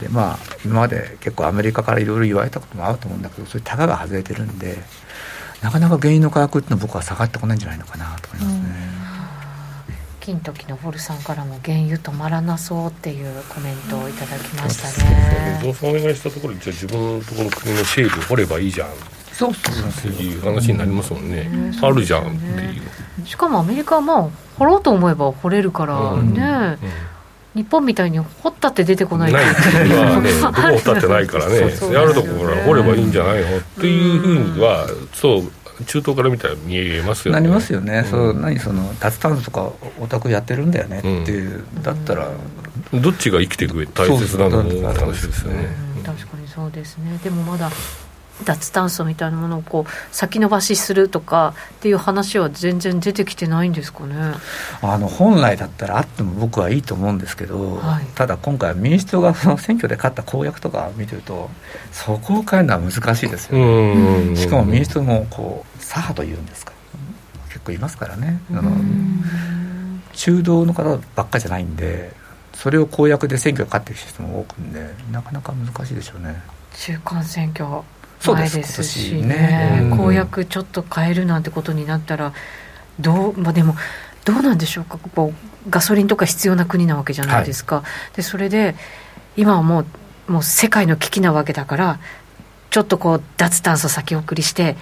[0.00, 4.78] でまあ今まで結構アメリカからいろいろ言われたこともあると思うんだけどそれたかが外れてるんで
[5.62, 8.96] なかなか原油の価格ってのは僕は下がってこないんじゃないのかなと思いますね。
[10.20, 15.60] 金時のホルさんからも原油止まらなそうっていうコメントをいただきましたね。
[15.62, 18.88] 増産お願いしたところじゃあ自分のところの国のシェール掘ればいいじゃん。
[19.32, 21.48] そうそうっていう話になりますもんね。
[21.52, 23.26] うん、あるじゃんっていう。
[23.26, 26.18] しかもアメリカはまあ掘ろうと思えば掘れるからね。
[26.18, 26.78] うんうん
[27.56, 29.44] 日本みたいに掘ったって出てこないない。
[29.88, 31.58] まあねどこ 掘ったってないからね。
[31.90, 37.40] やるとこから掘ればいいんじゃないのっていうふうにはそう中東から見たら見えますよね。
[37.40, 42.28] なりますよね、うん、そう何その脱炭素とかオタクやってるんだよねっていう、うん、だったら。
[42.92, 45.68] どっちが生きていく上大切なのって話ですよね、
[46.04, 47.18] 確かにそうですね。
[47.24, 47.70] でもまだ
[48.44, 54.34] 脱炭素みたいなものをこう先延ばしするとかっていう話は全然出てきてないんですかね。
[54.82, 61.50] あの本来だったらあっても僕はいいと思うんですけど、はい、ただ今回民主党がその選挙で勝った公約とか見てると
[61.92, 64.36] そこを変えるのは難しいですよね。
[64.36, 66.72] しかも民主党もこう左派というんですか
[67.48, 68.40] 結構いますからね。
[68.52, 68.70] あの
[70.12, 72.12] 中道の方ばっかじゃないんで
[72.54, 76.40] それを公約で選挙勝ってる人も多くんでなかなか難しいでしょうね。
[76.74, 77.82] 中間選挙
[78.24, 82.32] 前ですしね、ね、公約ちょっと変えるなんてことになったら
[82.98, 83.76] どうまあでも
[84.24, 84.98] どうなんでしょうか。
[84.98, 88.76] こうガソリンとか必要な国なわけじゃないですか、はい、でそれで
[89.36, 89.80] 今はも
[90.28, 92.00] うもう世界の危機なわけだから
[92.70, 94.76] ちょっとこう脱炭素先送りして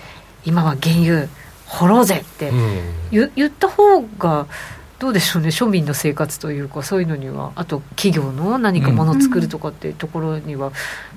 [0.44, 1.28] 今は原油
[1.66, 2.50] 掘ろうぜって
[3.10, 4.46] 言,、言った方が
[4.98, 5.48] どうでしょうね。
[5.48, 7.52] 庶民の生活というかそういうのには。
[7.56, 10.72] あと企業の何かものを作るとかっていうところには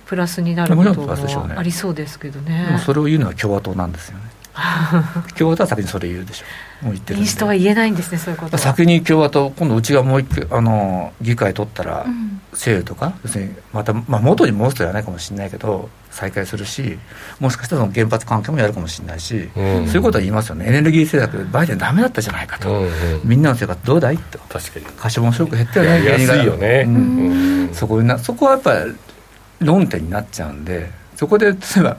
[0.07, 1.11] プラスになることも
[1.57, 4.23] ありそうですけどね、ね、それを言うのは共和党なんですよね。
[5.37, 6.45] 共和党は先にそれ言うでしょ
[6.85, 12.07] もう言ってる民主党は言えないんですねそういうこと先に共和党今度うちがもう一回あの議会取ったら、
[12.53, 16.97] 制度とか要するにまた、まあ、元に戻すとはないかもしれないけど再開するし
[17.39, 20.65] もしかしたらその原発関係もやるかもしれないし、うん、そういうことは言いますよね。
[20.67, 22.89] エネルギー政策バイデンダメだったじゃないかと、うんうん、
[23.23, 24.39] みんなの生活どうだいと。
[24.49, 24.85] 確かに。
[24.97, 26.05] 可処分所得減ったよね。
[26.05, 28.95] 安いよね、うん、そこなそこはやっぱり
[29.59, 31.97] 論点になっちゃうんでそこで例えば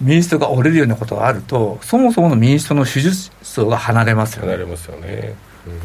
[0.00, 4.52] 民主党が折れるようなことがあるとそもそもの民主党の支持層が離れますよね。
[4.52, 5.34] 離れますよね、
[5.66, 5.80] うん、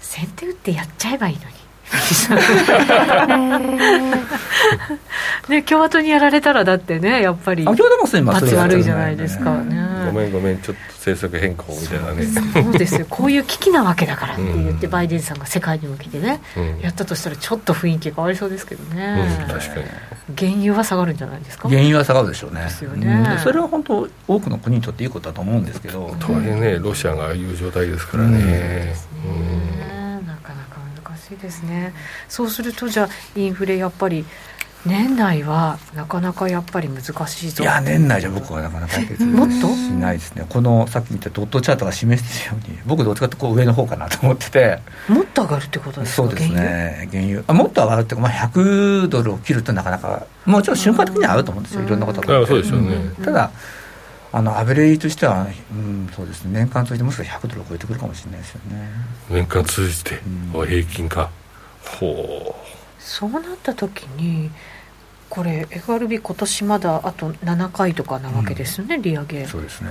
[0.00, 1.61] 先手打ってやっちゃえばいいのに
[5.48, 9.50] ね、共和党にやられたらだってねやっぱり罰悪いじゃないですか。
[9.62, 9.82] ね。
[10.06, 12.24] ごめんごめんちょっと政策変更みたいなね。
[12.24, 13.06] そうですよ。
[13.08, 19.86] こういう危機なわけだからって言って、バイデンさんが世界に向けてね、うん、やったとしたらちょっと雰囲気変わりそうですけどね、うん、確かに。
[20.36, 21.68] 原油は下がるんじゃないですか？
[21.68, 22.62] 原油は下がるでしょうね。
[22.62, 26.14] ですよね、それは本当多くの国にとっていいことだと思うんですけど。
[26.20, 28.50] とはいえねロシアがああいう状態ですからね、なかなか
[29.24, 30.01] 難
[31.32, 31.92] しいですね。
[32.28, 34.24] そうするとじゃあインフレやっぱり
[34.84, 37.62] 年内はなかなかやっぱり難しいぞ。
[37.62, 40.44] いや年内じゃ僕はなかなか解決しないですね。
[40.48, 44.80] このさっき言ったドットチャートが示してるように僕どっちかってこう上の方かなと思ってて。
[45.08, 46.28] もっと上がるってことですか？
[46.28, 47.08] そうですね。
[47.12, 47.44] 原油？
[47.46, 51.84] あもっと上がるっていうか、まあ、100ドルを切るとなかなかもちろん瞬間的には合うと思うんですよ。
[51.84, 53.52] いろんなことがそうですよね、ただ
[54.34, 56.60] あのアベレージとしては、うん、そうですね。
[56.60, 58.90] 年間通じてもしかしたら100ドルを超えてくるかもしれないですよね。
[59.28, 60.20] 年間通じて、
[60.54, 61.30] うん、平均か。
[62.00, 62.72] ほう。
[62.98, 64.50] そうなった時に
[65.32, 69.46] これ FRB 今年まだあと7回とかなわけですよね、うん、利上げ。
[69.46, 69.88] そうですね。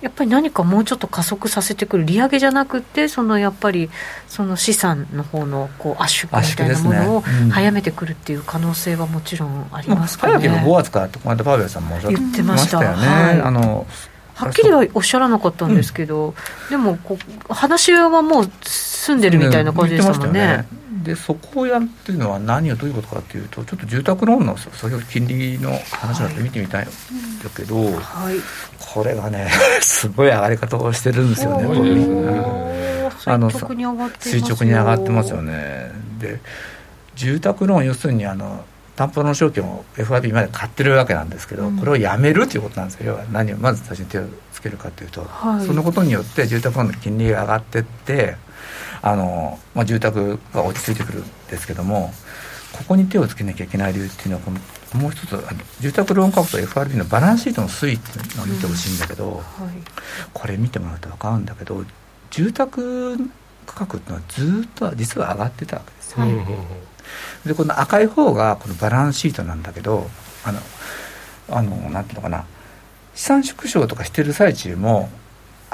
[0.00, 2.04] やっぱり何かもうちょっと加速させてくる。
[2.04, 3.90] 利上げじゃなくてそのやっぱり
[4.28, 13.88] その資産の方のこう圧縮みたいなものを早めてくるっていう可能性はもちろんありますかね、早ければ5月からってこの間パウエルさんも言ってましたよね、はい、あの
[14.34, 15.66] はっきりはおっしゃらなかった。
[15.66, 19.64] んですけど、うん、でもこ話はもう済んでるみたい。
[19.64, 20.66] な感じでしたもんね。
[21.04, 28.36] でそこをやるっていうのは何をどういうことかっていうとちょっと住宅ローンの先ほど金利の話だって見てみたいんだけど、はい、
[28.78, 29.48] これがね
[29.80, 31.64] すごい上がり方をしてるんですよね。
[33.26, 35.42] あの垂直に上がってますよ。
[35.42, 35.92] ね。
[36.18, 36.40] で
[37.14, 38.64] 住宅ローン要するにあの
[38.96, 43.12] 担保の証券を FRB まで買ってるわけなんですけど、うん、これをやめるということなんですよ。
[43.12, 48.36] 要は何をまず最初に手をつけるかというと、はい、そのことによって住宅ローンの金利が上がってって
[49.06, 52.10] あの、まあ、住宅が落ち着いてくるんですけども
[52.72, 54.58] ここに手をつけなきゃいけない理由っていうのはこの
[55.00, 55.44] もう一つあの
[55.80, 59.44] 住宅ローン価格と FRB のバランスシートの推移っていうのを見てほしいんだけど、うんはい、
[60.32, 61.84] これ見てもらうと分かるんだけど
[62.30, 63.18] 住宅
[63.66, 66.26] 価格っていうのはずっと実は上がってたわけですよ、は
[67.44, 70.08] い、でこの赤い方がこのバランスシートなんだけど
[70.44, 70.60] あの
[71.50, 72.46] あのなんていうのかな
[73.14, 75.10] 資産縮小とかしてる最中も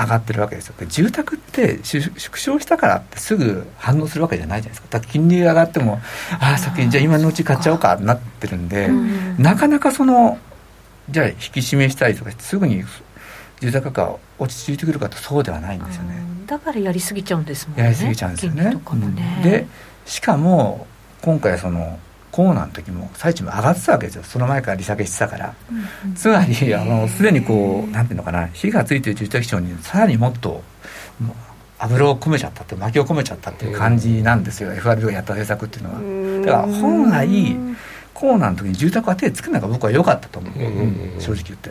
[0.00, 0.74] 上がってるわけですよ。
[0.88, 4.88] 住宅って縮小したからってすぐ反応するわけじゃないじゃないですか。
[4.90, 6.00] だから金利が上がっても
[6.40, 10.38] ああ先にじゃあ今のうち買っちゃおうかなってるんで、うん、なかなかその
[11.10, 12.82] じゃあ引き締めしたりとかすぐに
[13.60, 16.16] 住宅価格が落ち着いてくるかとそうではないんですよね。
[16.46, 17.84] だからやりすぎちゃうんですもんね。
[17.84, 18.80] やりすぎちゃうんですよね、ね。
[18.92, 19.66] うん、で
[20.06, 20.86] しかも
[21.20, 21.98] 今回その
[22.30, 24.22] コーナーの時も最中も上がってたわけですよ。
[24.22, 28.46] その前から利下げしてたから、うんうん、つまりあのすでにこうなんていうのかな。
[28.48, 30.62] 火がついてる住宅市場にさらにもっと
[31.78, 36.46] 油を込めちゃったって薪を込めちゃったっていう感じなんですよ、うん、FRB がやった政策っていうのは。
[36.46, 37.56] だから本来
[38.14, 40.52] コーナーの時に住宅は手つけないのが僕は良かったと思う、
[41.20, 41.70] 正直言って。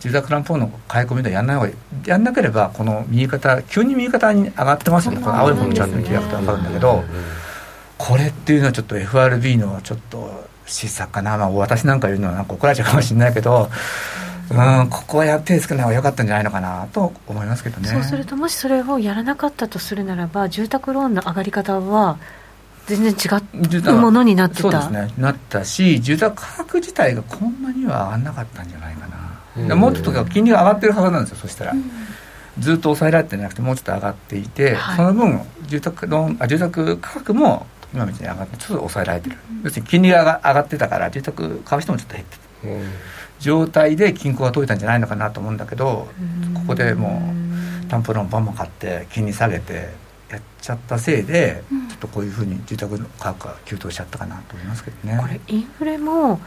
[0.00, 5.20] 住宅ランプの買い込みでやんない方がいいやんなければこの右肩急に右肩に上がってますよね。
[5.22, 7.04] この青い方のチャート見ていただくと分かるんだけど
[8.06, 13.70] これっていうのはちょっと FRB のちょっと失策かな、まあ、私なんか言うのはなんか怒られちゃうかもしれないけど
[14.50, 17.88] うんここはや手つけない方が良かったんじゃないのかなと思いますけどね。
[17.88, 22.18] そうするともしそれをやらなかったとするならば住宅ローンの上がり方は
[22.86, 24.62] 全然違うものになってた。
[24.62, 25.14] そうですね。
[25.16, 29.08] なったし住宅価格自体がこんなには上がらなかったんじゃないか
[29.56, 31.72] な、もうちょっと金利が上がってるはずなんですよそしたら、
[32.58, 42.82] ずっと抑えられてなくてもうちょっと上がっていて、はい、その分住宅ローンあ住宅価格も今みたいに上がってちょっと抑えられてる、要するに金利が上がってたから住宅買う人もちょっと減ってた、うん、
[43.38, 46.08] 状態で均衡が解いたんじゃないのかなと思うんだけど
[46.54, 47.22] ここでも
[47.84, 49.90] う担保ローンバンバン買って金利下げて
[50.28, 55.18] やっちゃったせいで、うん、ちょっとこういうふうに住宅の価格が急騰しちゃったかなと思いますけどね。
[55.20, 56.40] これインフレも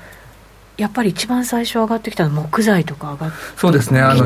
[0.77, 3.99] やっぱり一番最初上がってきたのは木材とか上がってそうですね。
[3.99, 4.25] あの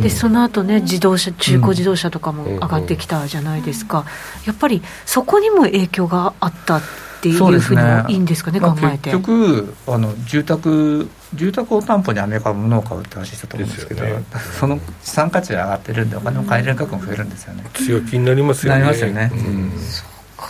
[0.00, 4.06] でその後ね自動車中古自動車とかも上がってきたじゃないですか、
[4.46, 6.82] やっぱりそこにも影響があったっ
[7.20, 14.22] ていうふうにもいいんですかね、ね考えて、結局あの住宅住宅を担保にアメリカは物を買うって話したと思うんですけど、ね、
[14.58, 17.64] その資産価値が上がってるんでお金を買える額も増えるんですよね。
[17.74, 18.80] 強気になりますよね。
[18.80, 20.04] なりますよね、うん、そ
[20.36, 20.46] うか。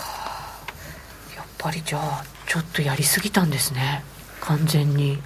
[1.35, 4.05] やっぱりじゃあちょっとやりすぎたんですね
[4.49, 5.19] 完全に。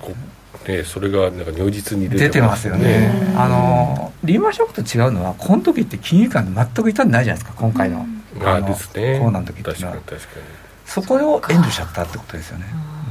[0.67, 2.69] ね、それがなんか如実に出てます。
[2.69, 3.33] よね。
[3.37, 8.07] あのリーマンショックと違うのはこの時って金融機関全く痛んでないじゃないですか今回の,、
[8.45, 9.19] あですね。
[9.21, 9.93] コーナーの時っていうのは。
[9.95, 10.47] 確かに確かに。
[10.85, 12.67] そこを援助しちゃったってことですよね、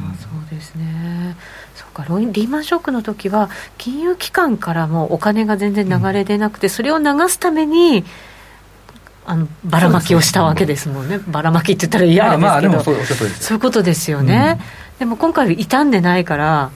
[0.10, 1.36] うん、そうですね。
[1.74, 8.06] そうかリーマンショックの時は金融機関からもお金が全然流れ出なくて、うん、それを流すために
[9.26, 13.00] あのばらまきをしたわけですもんね、ばらまきって言ったら嫌ですけど、まあ、でもそうい
[13.56, 16.70] うことですよね、うん、でも今回は傷んでないから、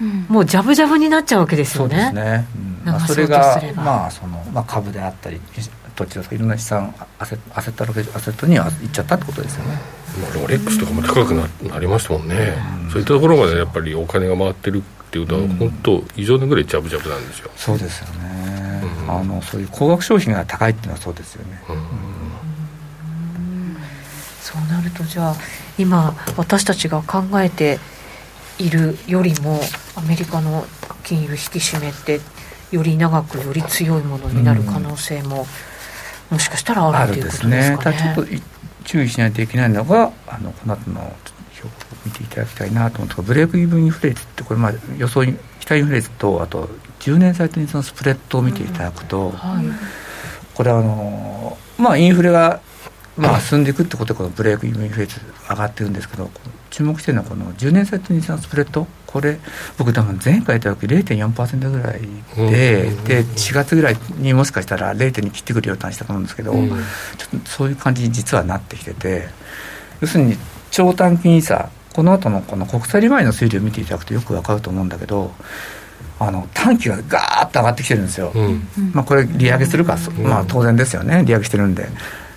[0.00, 1.96] うん、もうじゃぶじゃぶになっちゃうわけですよね。
[1.96, 2.92] そうですね、うん。
[2.92, 5.40] まあ、それが、まあそのまあ、株であったり
[5.96, 9.80] 土地とかいろんな資産アセアセットアセットにはいっちゃったってことですよね。
[10.32, 17.50] ロレックスとかも高くななりましたもんね、うん、そういったところまでやっぱりお金が回ってるっていうのは、本当異常なぐらいジャブジャブなんですよ。
[17.56, 21.76] そうですよね、うん、あのそういう高額商品が高いっていうのはそうですよね、うん、
[24.42, 25.36] そうなるとじゃあ
[25.78, 27.78] 今私たちが考えて
[28.58, 29.60] いるよりも
[29.94, 30.64] アメリカの
[31.04, 32.20] 金融引き締めって
[32.72, 35.46] より長くより強いものになる可能性も、
[36.30, 37.78] もしかしたらあるということですかね。
[37.78, 38.26] ただちょっと
[38.84, 41.14] 注意しないといけないのがあのこの後の表
[41.66, 41.70] を
[42.04, 46.68] 見ていただきたいなと思ってブレークイブンインフレ率ってこれまあ予想に期待インフレ率とあと
[47.00, 49.66] 10年債と日のスプレッドを見ていただくと、うんはい、
[50.54, 52.60] これはあのまあインフレが
[53.22, 56.30] まあ進んでいくってことでこのブレークイブンフレ率上がってるんですけど
[56.70, 58.86] 注目してるのはこの10年債と日のスプレッド。
[59.06, 59.38] これ
[59.76, 62.00] 僕多分前回言った時0.4%ぐらい
[62.50, 66.76] で、うん、で4月ぐらいにもしかしたら0.2切ってくるようなしたと思うんですけど、うん、ちょ
[67.36, 69.28] っとそういう感じに実はなってきてて
[70.00, 70.36] 要するに
[70.70, 75.30] 長短期にさこの後のこの国債利回りの推移を見ていただくとよく分かると思うんだけど
[76.18, 81.24] あの短期がガーッと上がってきてるんですよ、うん、まあ、これ利上げするか、まあ、当然ですよね。
[81.26, 81.88] 利上げしてるんで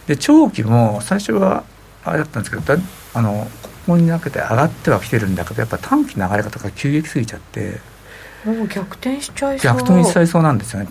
[0.07, 1.63] で長期も最初は
[2.03, 2.81] あれだったんですけど
[3.13, 3.47] あの
[3.85, 7.79] こになけて上がってはきてるんだけどやっぱ短期の流れ方が急激すぎちゃって
[8.43, 9.73] もう逆転しちゃいそう。
[9.73, 10.89] 逆転しちゃいそうなんですよね。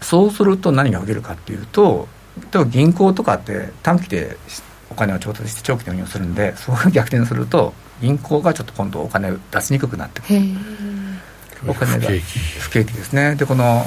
[0.00, 2.06] そうすると何が起きるかっていうと
[2.52, 4.36] 例えば銀行とかって短期で
[4.90, 10.40] お金を調達して長期で運用するんでそこが逆転すると銀行がちょっと今度お金を出しにくくなってくる。
[11.66, 12.08] お金が
[12.60, 13.34] 不景気ですね。
[13.34, 13.84] でこの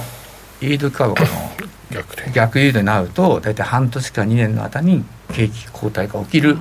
[0.61, 1.27] イールドカーブの
[1.91, 6.57] 逆逆輸入になると大体半年か2年の間に景気後退が起きる、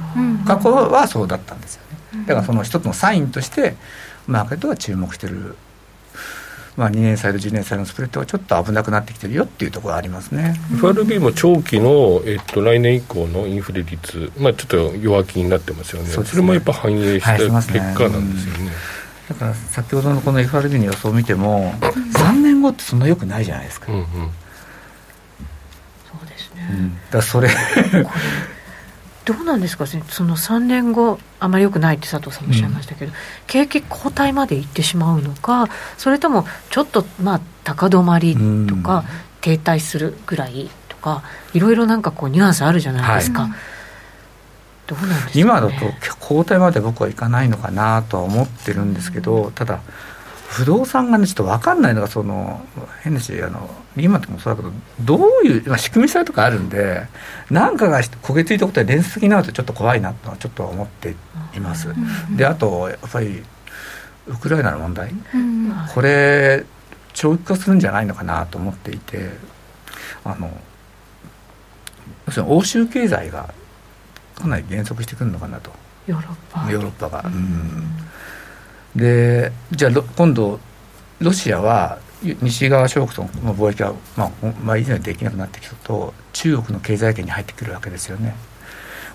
[0.46, 1.82] 過去はそうだったんですよ
[2.14, 2.24] ね。
[2.26, 3.76] だからその一つのサインとして
[4.26, 5.56] マーケットは注目してる。
[6.76, 10.54] まあ、2年債と10年債のスプレッドがちょっと危なくなってきてるよっていうところがありますね。
[10.74, 17.48] FRB も長期の、えっと、来年以降のインフレ率、まあ、ちょっと弱気になってますよね、そ、ね、れもやっぱ反映した結
[17.94, 18.60] 果なんですよね。
[18.60, 18.72] はいね。
[19.28, 24.30] だから先ほどのこの FRB の予想を見ても3年後ってそんなよくないじゃないですか、うんうんうん、
[27.10, 27.48] だそれ。
[29.24, 33.16] どうなんですかその3年後あまりよくないって佐藤さんおっしゃいましたけど、うん、
[33.46, 38.34] 景気後退までいってしまうのかそれともちょっとまあ高止まり
[38.66, 39.04] とか、
[39.42, 43.50] 停滞するぐらいとかいろいろなんかこうニュアンスあるじゃないですか、はい、
[44.86, 45.74] どうなんですか、ね、今だと
[46.20, 49.80] 後退まで僕はいかないのかなとは思ってるんですけどただ
[50.48, 52.64] 不動産がね、ちょっと分かんないのが、その
[53.02, 54.72] 変なし、あのリーマンとかもそうだけど、
[55.18, 57.06] どういう、まあ、仕組みさえとかあるんで、
[57.50, 61.14] なんかが焦げついたことで連鎖的になると、ちょっと怖いなとはちょっと思って
[61.54, 61.88] います。
[62.36, 63.42] であとやっぱり
[64.28, 65.12] ウクライナの問題、
[65.94, 66.64] これ
[67.12, 69.30] 長期化するんじゃないのかなと思っていて
[70.24, 70.50] あの
[72.26, 73.52] 要するに欧州経済が
[74.36, 75.70] かなり減速してくるのかなと。
[76.06, 76.70] ヨーロッパ。
[76.70, 77.88] ヨーロッパが、うん、
[78.94, 80.60] でじゃあ今度
[81.20, 84.30] ロシアは西側諸国との貿易は、まあ
[84.62, 88.34] まあ、以前できなくなってきたと中国の経済圏に入ってくるわけですよね。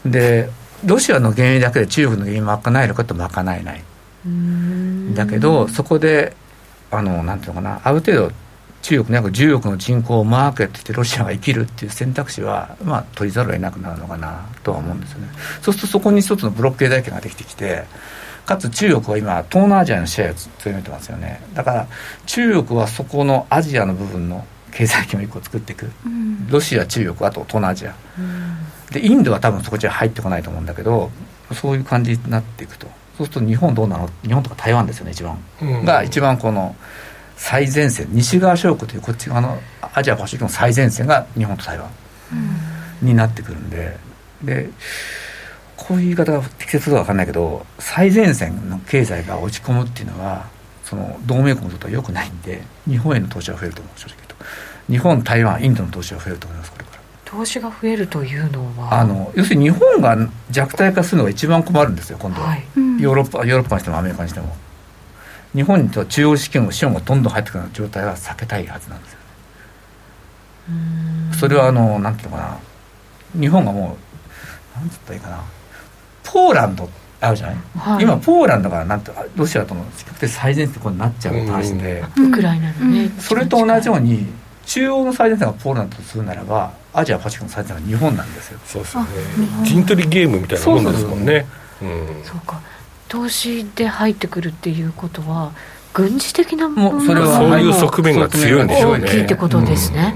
[0.06, 0.50] で
[0.86, 3.84] ロシアの原油だけで中国の原油賄えるかと賄えない。
[5.14, 6.36] だけどそこで
[6.92, 8.32] あのなんていうのかなある程度
[8.82, 15.30] 中国の約10億の人口をマーケットしてロシアが生きるっていう選択肢は、まあ、取りざるを得なくなるのかなとは思うんですよね。
[15.62, 17.86] そうするとそこに一つのブロック経済圏ができてきて
[18.46, 21.42] かつ中国は今東南アジアのシェアを強めてますよね。
[21.54, 21.88] だから
[22.26, 28.58] 中国はそこのアジアの部分の経済圏を一個作っていく、うん、ロシア中国あと東南アジア、うん、
[28.92, 31.12] でインドは多分そこじゃ入ってこないと思うんだけど
[31.54, 32.88] そういう感じになっていくと。
[33.18, 34.10] そうすると日本どうなの？
[34.24, 36.76] 日本とか台湾ですよね一番、うん、が一番この
[37.38, 39.60] 最前線西側諸国というこっち側の
[39.94, 41.90] アジアパシフィックの最前線が日本と台湾
[43.02, 43.98] になってくるんで。
[44.44, 44.70] で
[45.86, 50.48] こういう言い方が適切か分かんないけど最前線の経済が落ち込むっていうのは
[50.84, 54.36] その同盟国にとってはよくないんで日本への投資は増えると思う正直言うと。
[54.90, 57.02] 日本台湾インドの投資は増えると思いますこれから。
[57.26, 59.00] 投資が増えるというのは？
[59.00, 60.18] あの要するに日本が
[60.52, 62.64] 弱体化するのが一番困るんですよ今度は、はい、
[63.00, 64.56] ヨーロッパヨーロッパにしてもアメリカにしても。
[65.54, 69.20] 日本にと中央資金も資本がどんどん入ってくるような状態は避けたいはずなんですよ。
[71.40, 72.44] それはあのなんていうのか
[73.36, 73.40] な。
[73.40, 73.98] 日本がも
[74.76, 75.44] うなんつったらいいかな
[76.34, 76.90] ポーランド
[77.22, 84.26] あるじゃない、はい、今ポーランドがなんとロシアとの比較的最前線こうなっちゃう話で、ウクライナのね、それと同じように
[84.66, 88.60] 中央の最前線がポーランドとするならばアジアパシフィックの最前線が日本なんですよ。
[88.66, 89.10] そうですよね。
[89.64, 91.46] 陣取りゲームみたいなもんですもんね。
[91.80, 92.60] そうか。
[93.08, 95.52] 投資で入ってくるっていうことは
[95.94, 99.06] 軍事的なもそれはそういう側面が強いんでしょうね。
[99.06, 100.16] 大きいってことですね、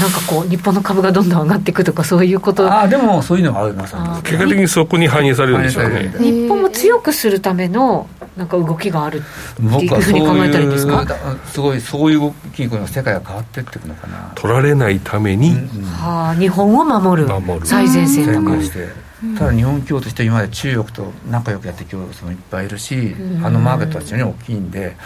[0.00, 2.66] なんかこう日本の株がどんどん上がっていくとかそういうこと。
[2.70, 6.12] ああでもそういうのがあります結果的にそこに反映されるんでしょうね。
[6.18, 11.06] 日本も強くするためのなんか動きがあるっていうふうに考えたらいいですか？
[11.46, 14.32] すごいそういう動きに世界が変わっていっていくのかな。
[14.34, 15.56] 取られないために、うん。
[15.56, 17.28] うん、はあ日本を守る
[17.64, 18.88] 最前線とかして。
[19.36, 24.96] ただ日本企業として今まで中国と仲良くやってる企業もいっぱいいるし、あのマーケットは非常に大きいんで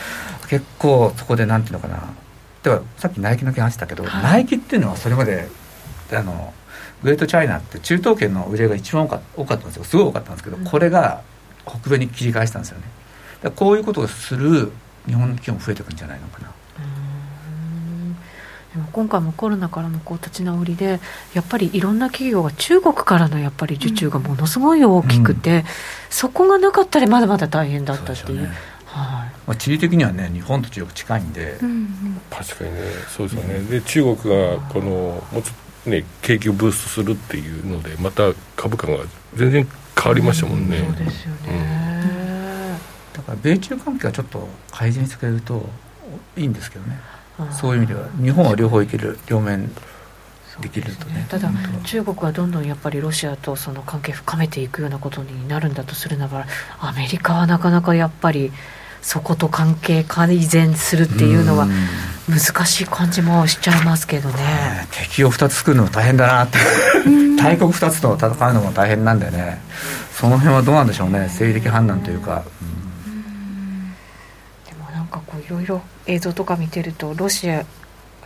[0.51, 2.13] 結構そこでなんていうのかな
[2.63, 5.49] ではさっきナイキの件話したけど、はい、ナイキっていうのはそれまで
[6.13, 6.55] あの
[7.03, 9.85] グレートチャイナって中東圏の売り上げが一番多かったんですよ。
[9.85, 11.23] すごい多かったんですけど、これが
[11.67, 13.51] 北米に切り返したんですよね。
[13.57, 14.73] こういうことをする
[15.07, 16.53] 日本の企業も増えていくんじゃないのかな。
[18.73, 20.99] でも今回もコロナからのこう立ち直りで
[21.35, 25.65] やっぱりいろんな企業が中国からのやっぱり受注がものすごい大きくて、うん、
[26.09, 28.49] そこがなかったらまだまだ大変だったっていう。
[28.93, 29.33] はい。
[29.47, 32.81] まあ、地理的にはね日本と中国近いんで、うんうん、確かにね。
[33.09, 34.91] そうですよね、で中国がこの
[35.33, 38.99] もうちょっとね景気をブーストするっていうのでまた株価が
[39.35, 39.67] 全然
[39.97, 42.79] 変わりましたもんね、そうですよね、
[43.15, 45.69] だから米中関係はちょっと改善してくれると
[46.37, 46.99] いいんですけどね。
[47.51, 49.69] そういう意味では日本は両方いける両面
[50.61, 51.51] できるとね、ね、ただ
[51.85, 56.47] 中国はどんどんやっぱりロシアとその関係深めていくようなことになるんだとするなら
[56.79, 57.47] アメリカは。
[57.47, 58.53] なかなかやっぱり
[59.03, 61.67] そこと関係改善するっていうのは
[62.29, 64.87] 難しい感じもしちゃいますけどね。
[64.93, 66.59] 敵を2つ作るのも大変だなって。
[67.37, 69.61] 大国2つと戦うのも大変なんでね。
[70.13, 71.21] その辺はどうなんでしょうね。
[71.27, 72.83] 政治的判断というか、うん
[75.13, 77.65] かこういろいろ映像とか見てるとロシア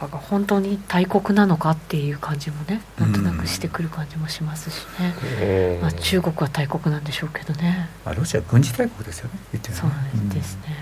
[0.00, 9.90] が本当に大国なのかっていう感じもねなんとなくしてくる感じもしますしね、まあ、中国は大国なんでしょうけどね、まあ、ロシア軍事大国ですよね言ってそう
[10.34, 10.76] ですね、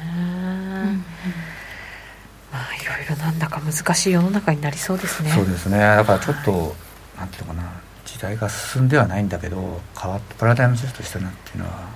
[2.53, 5.31] まあいろいろなんだか難しい世の中になりそうですね。
[5.31, 5.79] そうですね。
[5.79, 7.73] だからちょっと、はい、なんていうのかな。
[8.05, 11.89] 時代が進んではないんだけど変わってパラダイムシフトしたなっていうのは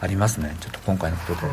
[0.00, 0.56] ありますね。
[0.60, 1.52] ちょっと今回のことで。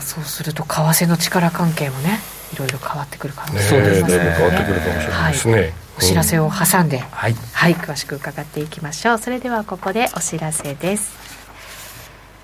[0.00, 2.20] そうすると為替の力関係もね
[2.54, 3.80] いろいろ変わってくる可能性。
[3.80, 4.34] がありますね。
[4.38, 9.18] 変わってくるかもしれないですね、はい、お知らせを挟んで、うん、はい、はい、詳しく伺っていきましょう。
[9.18, 11.12] それではここでお知らせです。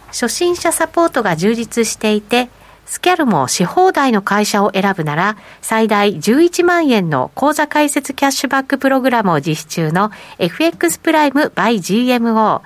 [0.09, 2.51] 初心者サポートが充実していて
[2.91, 12.63] スキャルもし放題の会社を選ぶなら、最大11万円の口座開設キャッシュバックプログラムを実施中の FX プライム by GMO。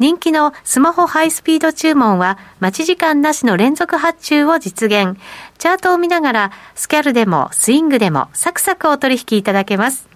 [0.00, 5.16] 人気のスマホハイスピード注文は待ち時間なしの連続発注を実現。
[5.58, 10.08] チャートを見ながらスキャルでもスイングでもサクサクお取引いただけます。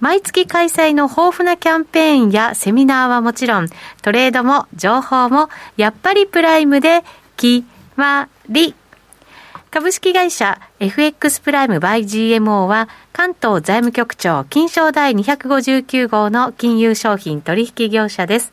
[0.00, 3.68] 毎月開催の豊富なキャンペーンやセミナーはもちろん、
[4.00, 7.04] トレードも情報もやっぱりプライムで
[7.36, 7.66] 決
[7.96, 8.74] まり。
[9.70, 18.52] 株式会社 FX プライムバイ GMO は関東財務局長金賞第259号の金融商品取引業者です。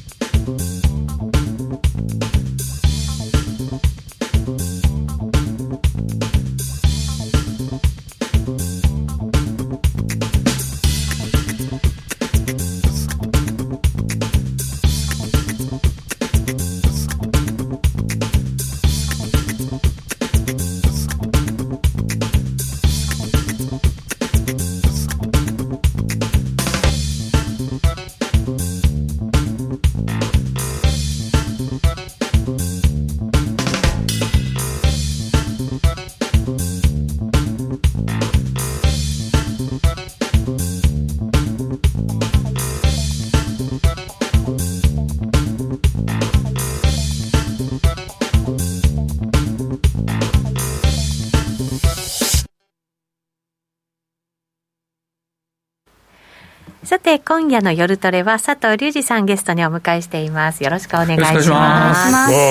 [57.01, 60.63] て、今夜の夜トレは佐藤隆二さんゲストにお迎えしています。
[60.63, 61.93] よろしくお願いしま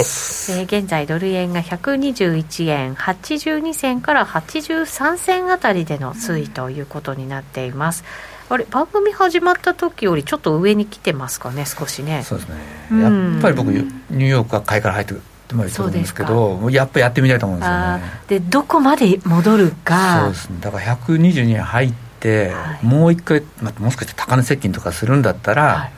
[0.02, 0.52] す。
[0.52, 8.04] えー、現在ドル円が121円82銭から83銭あたりでの推移ということになっています。
[8.48, 12.22] あれ番組始まった時よりちょっと上に来てますかね少しね。
[12.24, 12.56] そうですね、
[12.90, 15.16] うん、やっぱり僕ニューヨークは買いから入ってっ
[15.50, 18.02] てもいいと思うんですけどやっぱやってみたいと思うんですよね。
[18.28, 20.22] でどこまで戻るか。
[20.22, 20.58] そうですね。
[20.60, 25.92] だから122円入って、はい、もう一回、まあ、もしかして高値接近とかするんだったら、はい、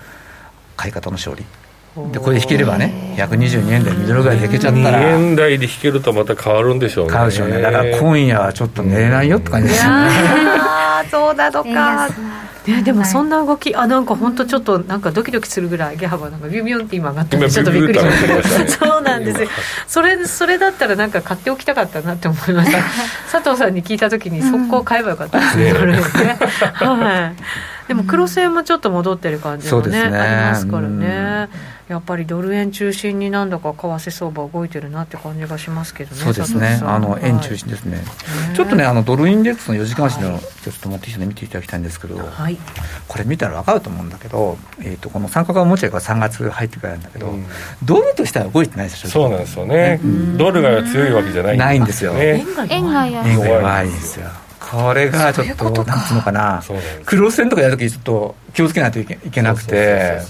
[0.77, 1.45] 買い方の勝利
[2.12, 4.99] でこれで引ければね122円台ミドルぐらいで引けちゃったら。
[4.99, 7.12] 2円台で引けるとまた変わるんでしょうね。
[7.12, 7.61] 変わるでしょうね。
[7.61, 9.32] だから今夜はちょっと寝れない。
[9.32, 10.11] よって感じですよね
[11.11, 12.09] そうだとか。
[12.66, 19.49] ね、でもそんな動き、あなんか本当ちょっとなんかドキドキするぐらい下幅なんかビュビュンって今上がってちょっとびっくりしましたそうなんですよ。
[19.88, 22.78] それそれだったらなんか買っておきたかったなって思いました。
[23.32, 31.51] 佐藤さんに聞いた時に速攻買えばよかったですね、はいでも黒線もちょっと戻ってる感じもね、ね、ありますからね、
[31.88, 36.80] やっぱりドル円中心になんだか為替相場動いてるなって感じがしますけどねそうですね。
[36.82, 42.57] あの円中心ですね、はい、ちょっとねあのドルインデックスの4時間足の、ちょっと持ってきて見ていただきたいんですけど、はい、
[43.09, 47.45] これ見たら分かると思うんだけど、えーと、この三角が持ち合いが3月入ってからなんだけど、うん、
[47.84, 50.01] ドルとしては動いてないでしょそうなんですよね、
[50.38, 54.30] ドルが強いわけじゃないないんですよ、円が弱いんですよ
[54.70, 56.62] これがちょっとなんつうのかな。
[57.04, 60.20] クロス線とかやるときちょっと気をつけないといけいけなくて。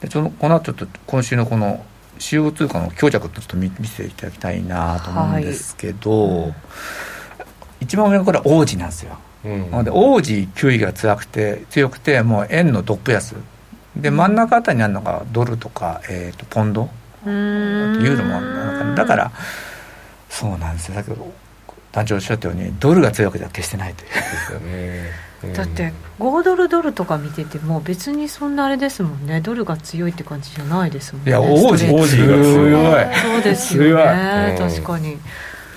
[0.00, 1.84] でちょこの後ちょっと今週のこの
[2.18, 6.54] 主要通貨の強弱とちょっと見見せていただきたいなと思うんですけど、はい、
[7.82, 13.36] 一番上がこれ王子なんですよ、うん、なので王子9位が強くて強くてもう円のドップ安。
[13.94, 16.88] で真ん中あたりにあるのがドルとか、えーと、ポンド。
[17.24, 19.30] ユーロもあるだから
[20.28, 20.96] そうなんですよ。
[20.96, 21.32] だけど
[21.92, 24.08] 団長おっしゃったようにドルが強いわけでは決してないという。
[24.10, 25.32] ですよね。
[25.54, 29.40] だって5ドルドルとか見てても別にそんなあれですもんね。
[29.40, 31.30] ドルが強いって感じじゃないですもんね。
[31.30, 33.16] いや王子王子が強い。
[33.16, 34.56] そうですよね。
[34.58, 35.18] 確かに。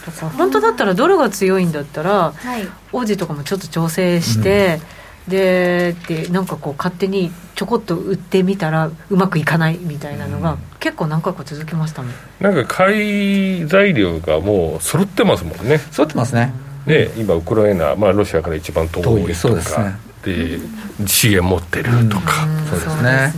[0.05, 4.81] だから本当だったらドルが強いんだったら、はい、王子とかもちょっと調整して、うん、
[5.27, 12.11] ででなんかこう勝手にちょこっと売ってみたらうまくいかないみたいなのが、うん、結構何回か続きましたもん。
[12.39, 15.79] なんか買い材料がもう揃ってますもんね。
[15.91, 16.53] 揃ってますね、
[16.85, 19.93] ね、今ウクライナ、まあ、ロシアから一番遠いとか。
[20.23, 23.33] で、ね、資源持ってるとか、そうですね。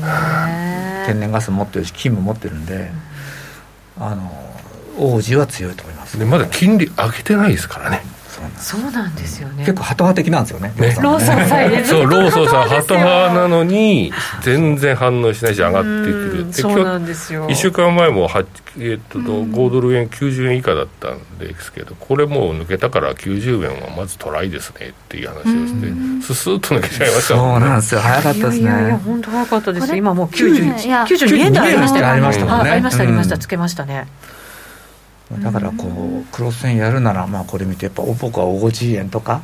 [1.06, 2.92] 天然ガス持ってるし金も持ってるんで、
[4.00, 4.32] あの
[4.98, 6.20] 王子は強いと思います。
[6.20, 8.02] でまだ金利上げてないですからね
[8.58, 9.42] そうなんです。
[9.42, 9.66] よね。
[9.66, 10.96] 結構ハト派的なんですよねね。
[11.02, 14.12] ローソンさんそうローソンさんハト派なののに
[14.42, 16.08] 全然反応しないし上がってく
[16.38, 18.46] るでそうなんですよ1週間前もは、
[18.78, 34.08] えーっと5ドル円90円以下だったんですけどこれもう抜けたから90円はまずトライですねっていう話をしてススッと抜けちゃいましたそうなんですよ早かったですいやいやいやね本当早かったです今もういや90 92円台ありましたよありましたあありましたありましたうんつけましたね
[35.32, 39.42] だからこうクロス円やるならまあこれ見てやっぱ僕は50円とか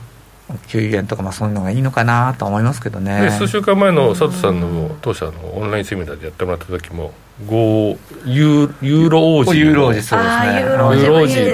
[0.67, 3.21] 9円とかまあそういうのがいいのかなと思いますけどね。
[3.21, 7.11] で数週間前の佐藤さんの当社のオンラインセミナーでやってもらった時も
[7.45, 10.61] 5ユーユーロ王子ユーロ王子そうですね。
[10.61, 11.39] ユーユロ王子。
[11.39, 11.45] ユ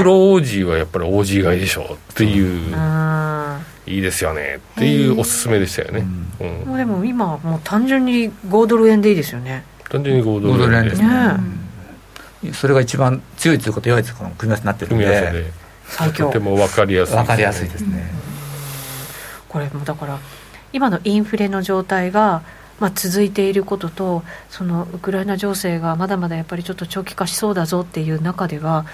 [0.00, 2.74] ーロ王子はやっぱり王子買いでしょっていう。
[2.74, 4.60] うんいいですよね。
[4.74, 6.06] っていうおすすめでしたよね、
[6.40, 6.68] うん。
[6.68, 9.64] もうでも今はもう単純に5ドル円でいいですよね。
[9.88, 10.90] 単純に5 5ドドル円で。
[10.90, 11.08] ル円ですね。
[11.08, 11.60] ね
[12.54, 15.42] それが一番強いということ弱いということの組み合わせになってるん組み合わせで。
[15.44, 15.52] で
[15.86, 18.10] 最強とても分かりやすい分かりやすいですね。
[19.48, 20.18] これもだから
[20.72, 22.42] 今のインフレの状態が、
[22.78, 28.86] まあ、続いていることとそのウクライナ情勢がまだまだやっぱりちょっと長期化しそうだぞっていう中では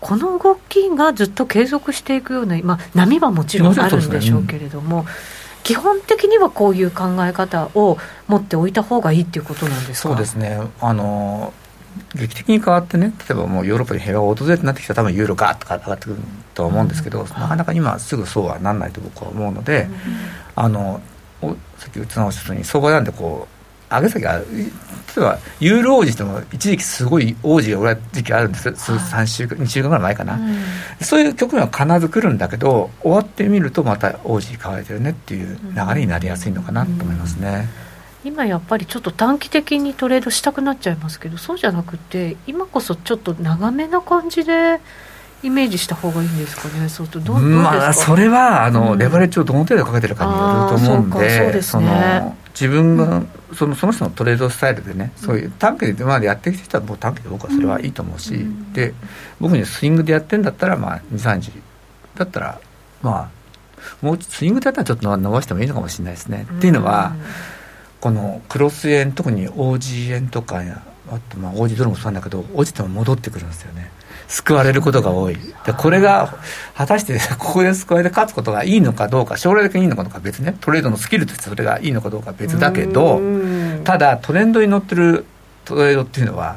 [0.00, 5.06] この動きがずっと継続していくような、まあ、波はもちろんあるんでしょうけれども、
[5.62, 10.08] 基本的にはこういう考え方を持っておいた方がいいっていうことなんですか？
[10.08, 10.60] そうですね。
[10.80, 11.54] あの
[12.14, 16.16] 劇的に変わってね例えばもうヨーロッパに平和が訪れてなってきたら多分ユーロガーッとか上がってくる
[16.54, 19.88] とは思うんですけど、なかなか今すぐそうはなんないと僕は思うので、
[20.54, 21.00] あの
[21.40, 23.48] おさっき内直したように相場なんでこ
[23.90, 24.44] う上げ先が例
[25.18, 28.74] えばユーロ王子でも一時期すごい王子が売られた時期あるんですよ。
[28.76, 30.40] 数3週間2週間ぐらい前かな、
[31.00, 37.68] そういう局面は必ず来るんだけど終わってみるとまた王子買われてるねっていう流れになりやすいのかなと思いますね。
[38.24, 44.80] 今やっぱりちょっと短期的にトレードしたくなっちゃいますけどそうじゃなくて今こそちょっと長めな感じで
[45.42, 46.88] イメージした方がいいんですかね？
[46.88, 48.98] そうとどうどうですか、まあそれはあの、うん。
[48.98, 52.20] レバレッジをどの程度かけてるかによると思うんでですね。
[52.20, 58.94] の自分が、そのその人のトレードスタイルでねそういう短期で今までやってきた人はもう短期で僕はそれはいいと思うし、で
[59.40, 61.52] 僕にスイングでやってんだったらまあ23時
[62.14, 62.60] だったら
[63.02, 63.30] まあ
[64.00, 66.46] もうスイングでやったらちょっと伸ばしてもいいのかもしれないですね。
[66.48, 67.16] っていうのは
[68.02, 73.92] このクロス円特に OG 円とかあとまあ OG ドルもそうなんだけど落ちても戻ってくるんですよね。
[74.26, 75.36] 救われることが多い。
[75.64, 76.36] でこれが
[76.74, 80.56] 果たして ここで救われて勝つことがいいのかどうか将来的にいいのかどうかは別ね。
[80.60, 83.84] トレードのスキルとしてそれがいいのかどうかは別だけどうん。
[83.84, 85.24] ただトレンドに乗ってる
[85.64, 86.56] トレードっていうのは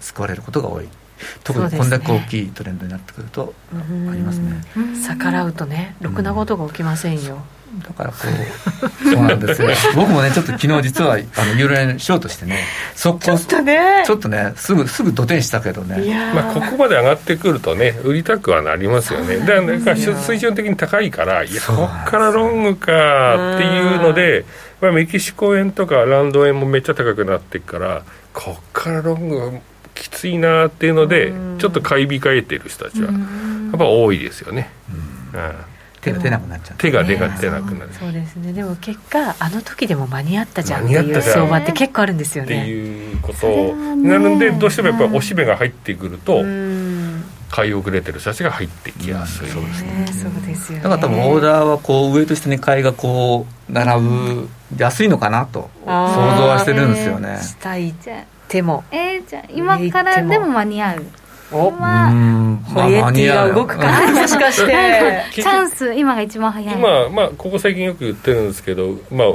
[0.00, 0.88] 救われることが多い。
[1.44, 3.76] 特にこんだけ大きいトレンドになってくるとあ
[4.12, 4.60] りますね。
[5.06, 7.44] 逆らうとねろくなことが起きませんよ、
[7.78, 8.16] だからこ
[8.82, 12.64] うそうなんですよ 僕もねちょっと昨日実はあのユーロ円ショートしてね
[12.94, 14.02] 速攻ちょっとね。
[14.04, 16.32] ちょっとねすぐすぐ土手したけどね。
[16.34, 19.38] まあ、ここまで上がってくるとね売りたくはなりますよね。
[19.38, 24.44] だからだから水準的に高いからいやそうこっからロングかっていうので、
[24.80, 28.02] まあ、メキシコ円とかランド円もめっちゃ高くなってから
[28.32, 29.58] こっからロング
[29.94, 33.18] きついなっていうのでちょっと買い控えてる人たちはや
[33.74, 34.70] っぱ多いですよね、
[35.32, 35.69] うん
[36.00, 36.78] 手が出なくなっちゃう。
[36.78, 37.90] 手が出が出なくなる。
[37.92, 38.52] そうですね。
[38.52, 41.34] でも結果あの時でも間に合ったじゃんっていう間に合ったじゃん。
[41.34, 43.46] 相場って結構あるんですよってねいうこと
[43.96, 47.24] なのでどうしてもやっぱりおしめが入ってくるとうん。
[47.50, 50.06] 買い遅れてる人たちが入ってきやすい、そうですね。
[50.06, 50.84] そうですよね。
[50.84, 57.38] だから多分オーダーはこう上と下に買いがこう並ぶ安いのかなと想像はしてるんですよね。
[57.42, 57.92] したい。
[58.00, 58.84] じゃあ手も。
[58.92, 61.04] えー、じゃあ今からでも間に合う
[61.52, 61.70] お。
[61.70, 62.56] まあうん。
[62.56, 66.74] ホイエッティが動くかなもしかしてチャンス今が一番早い。
[66.74, 69.28] 今、まあ、ここ最近よく言ってるんですけど、まあ、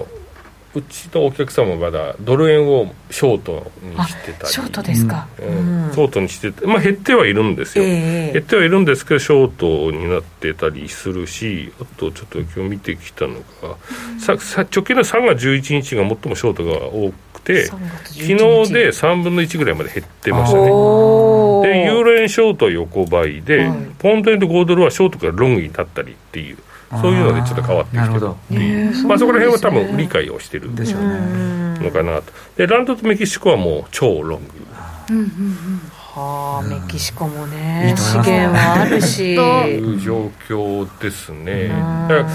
[0.76, 4.50] うちのお客様まだドル円をショートにしてたり。
[4.50, 5.90] ショートですか、うん。
[5.94, 13.78] ショートにしてて、まあ、減ってはいるんですよ、ええ減ってはいるんですけどショートになってたりするしあとちょっと今日見てきたのが、
[14.20, 18.74] ささ直近の3月11日が最もショートが多くて3月昨11日。
[18.74, 20.66] で3分の1ぐらいまで減ってましたね。
[20.66, 23.78] でユーロ円ショートは横ばいで、はい。
[23.98, 26.58] ポンド円と5ドルはショートからロングになったりっていう
[26.92, 28.30] そういうのでちょっと変わってきてる。
[28.32, 32.32] っていうまあ、そこら辺は多分理解をしてるでしょうねのかなと。
[32.58, 34.66] でランドとメキシコはもう超ロング。
[35.10, 35.82] うんうんうん。
[35.92, 39.36] はあメキシコもいね資源はあるし。
[39.36, 41.52] とという状況ですね。
[41.52, 42.08] うん。
[42.08, 42.30] だから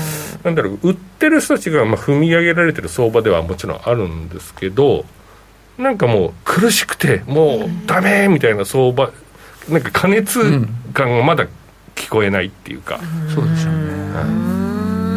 [0.45, 5.05] なんだろう売ってる人たちがまあ踏み上げられてる相場ではもちろんあるんですけど
[5.79, 9.11] なんかもう苦しくてもうダメみたいな相場
[9.69, 10.41] なんか加熱
[10.93, 11.47] 感がまだ
[11.95, 12.99] 聞こえないっていうか、
[13.35, 13.75] そうでしょう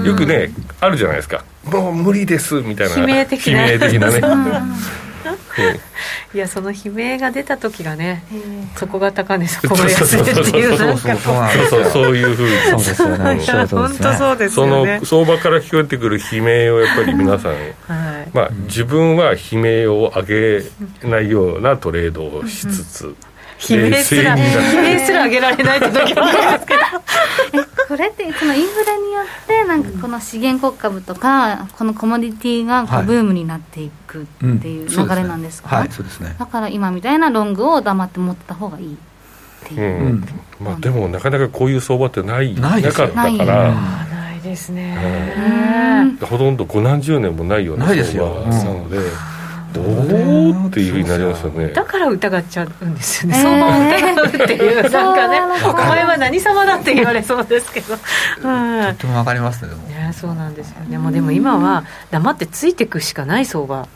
[0.04, 0.08] ね。
[0.08, 0.52] よくね
[0.82, 1.44] あるじゃないですか。
[1.66, 2.96] もう無理ですみたいな。
[2.98, 3.72] 悲鳴的な。
[3.72, 4.22] 悲鳴的なね。
[6.34, 8.40] いやその悲鳴が出た時がねへえ。
[8.76, 13.42] 底が高値底が安いっていうなんかそうそうなんですよそうそういうふうに。
[13.46, 15.00] そう本当そうですそよね。
[15.00, 18.30] の相場から聞こえてくる悲鳴をやっぱり皆さんはい。
[18.34, 23.16] まあ、自分は悲鳴を上げないようなトレードをしつつ、
[23.70, 24.44] 悲鳴すら悲
[24.82, 26.80] 鳴すら上げられないって時もありますけど。
[27.88, 34.26] これってそのインフレによってなんかこの資源国株とかこのコモディティがこはいうブームになっていくっ
[34.62, 36.36] ていう流れなんですか、はいそうですね。
[36.40, 38.98] だから今みたいなロングを黙って持ってた方がいいっ
[39.68, 40.24] ていう。
[40.60, 44.98] まあ、でもなかなかこういう相場ってないないですよかったから、あないですね。
[46.22, 46.28] うん。
[46.28, 48.46] ほとんど五何十年もないようなないですよ。
[48.50, 48.98] 相場なので、
[49.74, 51.70] どうっていうふうになりますよね。
[51.70, 58.84] だから疑っちゃうんですよね、相場を疑うっていう、なんかね、お前は何様だって言われそうですけど、うん。
[58.84, 63.88] とってもわかりますねでもね、そうなんですよね、もうでも今は黙ってついていくしかない相場、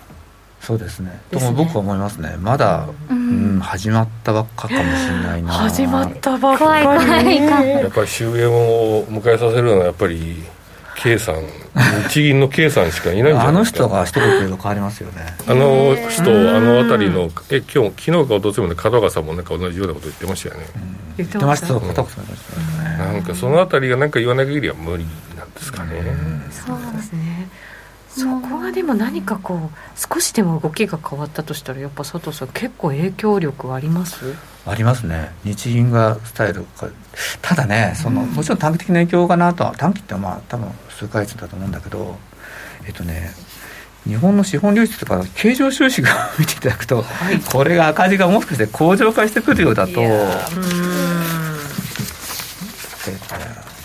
[0.61, 1.11] そうですね。
[1.31, 1.51] ですね。
[1.51, 2.35] とも僕は思いますね。
[2.39, 5.53] まだ、ううんん、始まったばっかかもしれないな。
[5.53, 7.23] 始まったばっ怖いか怖い。
[7.25, 10.43] り、やっぱり終焉を迎えさせるのはやっぱり
[10.97, 11.43] K さん
[12.09, 13.85] 日銀の K さんしかいないんじゃあのないですか？
[13.85, 15.21] 人が一言言えば変わりますよね。
[15.47, 16.49] あの人うん。
[16.55, 20.65] あの辺りのえ今日昨日か一昨日もね門川さんもなんか同じようなこと言ってましたよね、
[21.17, 22.97] 言っ言っててましたたましよ片岡さん言ってましたね。
[22.97, 25.05] なんかその辺りがなんか言わなければ無理
[25.37, 26.01] なんですかね、
[26.49, 27.26] そうですね。
[28.17, 29.69] そこがでも何かこう
[30.13, 34.33] 少しでも動きが変わったとしたらやっぱ佐藤さん結構影響力あります？
[34.65, 35.31] ありますね。
[35.45, 36.87] 日銀がスタイルか
[37.41, 42.17] ただねその、もちろん短期的な影響かなとは短期ってまあ多分数ヶ月だと思うんだけど
[42.85, 43.31] えっとね
[44.05, 47.03] 日本の資本流出とか経常収支が 見ていただくと、
[47.51, 49.93] これが赤字がもしかして向上化してくるようだと。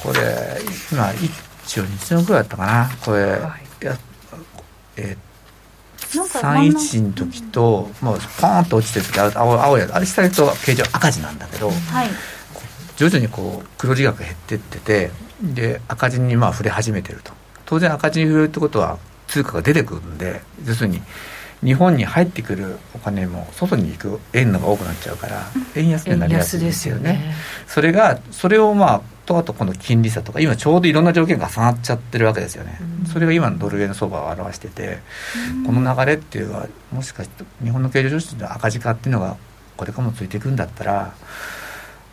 [0.02, 0.20] これ
[0.90, 1.12] 今
[1.64, 3.61] 一応日のぐらいだったかなこれ、はい
[5.02, 5.16] え
[6.16, 12.08] なんか31の時と、もうポーンと落ちてる時あ青青やあれ下にと経常赤字なんだけど、はい。
[12.96, 15.10] 徐々にこう黒字額減ってってて
[15.42, 17.32] で赤字にまあ触れ始めてると。
[17.64, 18.98] 当然赤字に触れるってことは
[19.28, 21.00] 通貨が出てくるんで要するに
[21.64, 25.46] 日本に入ってくるお金も外に行く円のが多くなっちゃうから
[25.76, 27.10] 円安にな円りやすいんですすよね。
[27.10, 27.34] よね。
[27.66, 33.06] それがそれをまあとあと今度金利差とか今ちょうどいろんな条件が重なっちゃってるわけですよね、うん。
[33.06, 34.98] それが今のドル円相場を表してて、
[35.66, 39.36] この流れっていうのはもしかして日本の経常収支の赤字化っていうのが
[39.76, 41.14] これからもついていくんだったら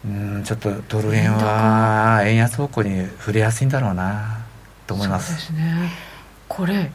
[0.06, 4.46] うんちょっとドル円は円安方向に触れやすいんだろうな
[4.88, 5.48] と思います。
[5.48, 5.90] そうですね。
[6.48, 6.92] これ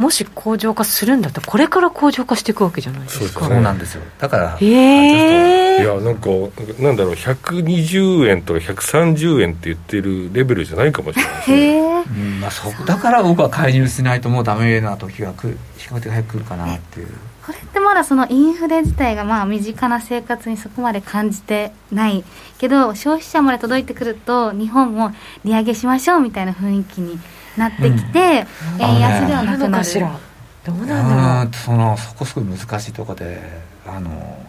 [0.00, 3.18] もし向上化するんだったらこれから向上化していくわけじゃないですか。
[3.18, 3.48] そうですね。
[3.48, 4.02] そうなんですよ。
[4.18, 6.30] だからえいえやなんか
[6.78, 11.56] なんだろう120円とか130円って言ってるレベルじゃないかもしれないですね。
[11.56, 17.08] へえうんまあ、そだから僕は介入しないともうダメな時が来る比較的早く来るかなっていう。
[17.44, 22.24] これってまだそのインフレ自体がまあ身近な生活にそこまで感じてない
[22.58, 25.12] けど消費者まで届いてくると日本も
[25.44, 27.18] 利上げしましょうみたいな雰囲気に
[27.56, 28.46] なってきて、
[28.76, 28.82] うん。
[28.82, 29.70] 円安ではなくなる。
[29.70, 30.18] のかしら
[30.64, 30.86] どうう。
[30.86, 33.40] なんだそのそこすごい難しいところで
[33.86, 34.46] あの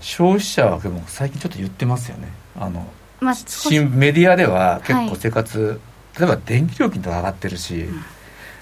[0.00, 2.28] 消費者はでも最近ちょっと言ってますよね。
[2.58, 2.86] あの
[3.20, 5.80] まあ新メディアでは結構はい生活、
[6.18, 7.86] 例えば電気料金とか上がってるし、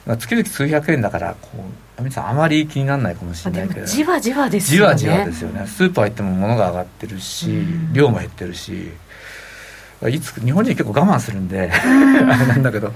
[0.07, 1.49] まあ月々数百円だからこ
[1.99, 3.81] う皆さんあまり気にならないかもしれないけど。
[3.81, 4.97] もじわじわですよね。
[4.99, 5.67] じわじわですよね。
[5.67, 7.93] スーパー行っても物が上がってるし、うん。
[7.93, 8.93] 量も減ってるし
[10.09, 12.93] いつ日本人結構我慢するんであれなんだけど、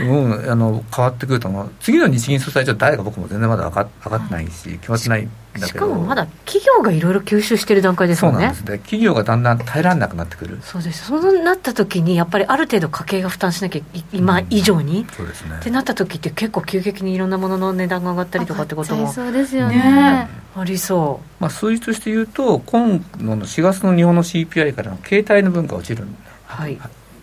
[0.00, 1.70] うん、あの変わってくると思う。
[1.80, 5.30] 次の日銀総裁長誰か僕も全然まだ分か分かってないし決まってないん
[5.60, 5.88] だしけど。
[5.88, 8.70] かもまだ企業がいろいろ吸収してる段階ですそうもんねなんです。
[8.70, 10.58] ね企業がだんだん耐えられなくなってくる。
[10.62, 11.06] そうです。
[11.06, 15.56] そうなった時にやっぱりある程度家計が負担しなきゃい今以上に、そうですね。
[15.60, 19.76] ってなった時って結構急激にいろんなものの値段が上がったりとかってこともそうですよね。
[19.76, 26.18] ねありそまあ、数字として言うと今度の4月の日本の CPI からの携帯の分が落ちるんだ。
[26.30, 26.78] うはい。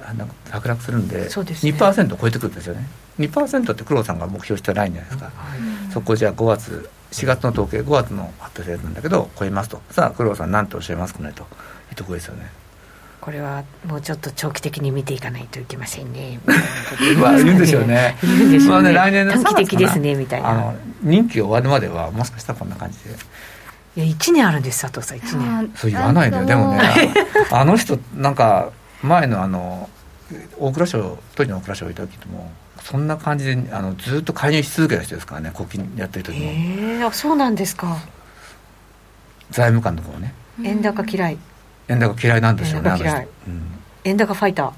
[0.06, 1.72] あなんか落落するんでそうですね。
[1.72, 2.88] 2%を超えてくるんですよね。
[3.20, 5.32] 2%って黒田さんが目標したラインじゃないですか、
[5.94, 9.82] そこじゃあ5月4月の統計5月の発表されるんだけど超えますと。
[9.92, 11.44] さあ黒田さん何とおっしゃいますかねと。
[11.44, 12.50] いうところですよね。
[13.22, 16.40] これはもうちょっと長期的に見ていかないといけませんね。
[17.18, 18.18] まあ言うんでしょう ね。
[18.22, 20.50] 言うんでしょうね,、まあね来年の短期的です3ねみたいな。
[20.50, 23.16] あの任期が終わるまではもしかしたらこんな感じで。
[23.96, 25.72] いや1年あるんです佐藤さん1年。
[25.76, 26.46] そう言わないのよ。
[26.46, 27.14] でもね
[27.52, 28.72] あの人なんか
[29.04, 29.90] 前のあの
[30.58, 32.52] 大蔵省当時の大蔵省いた時も
[32.82, 36.46] そんな感じであのずっと介入し続けた人ですからね国金やってる時も。
[36.46, 37.98] へえあそうなんですか。
[39.52, 40.34] 財務官の方ね。
[40.64, 41.38] 円高嫌い。
[41.88, 43.16] 円高嫌いなんですよね円高嫌い。
[43.16, 43.32] あの人。
[43.48, 43.62] うん。
[44.06, 44.72] 円高ファイター。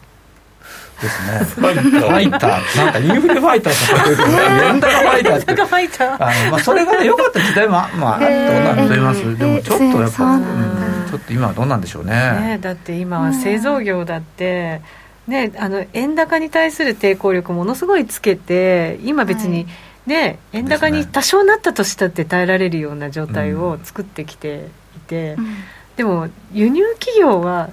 [1.01, 1.39] ですね。
[1.39, 2.77] ファイター。
[2.77, 4.29] なんかインフレファイターとか言うけど、
[4.65, 5.55] 円高ファイターって。
[5.55, 6.13] ファイター。
[6.13, 9.37] あの、まあ、それがね、良かった時代も、まあ、あったと思います。
[9.37, 12.11] でも、ちょっとやっぱ、うん、ちょっと今はどうなんでしょうね。
[12.11, 14.81] ねだって今は製造業だって、
[15.27, 19.67] ね、あの円高に対する抵抗力ものすごいつけて今別に、
[20.05, 25.47] ね、円高に多少なったとしたって耐えられるような状態を作ってきていて、うん、
[25.95, 27.69] でも輸入企業は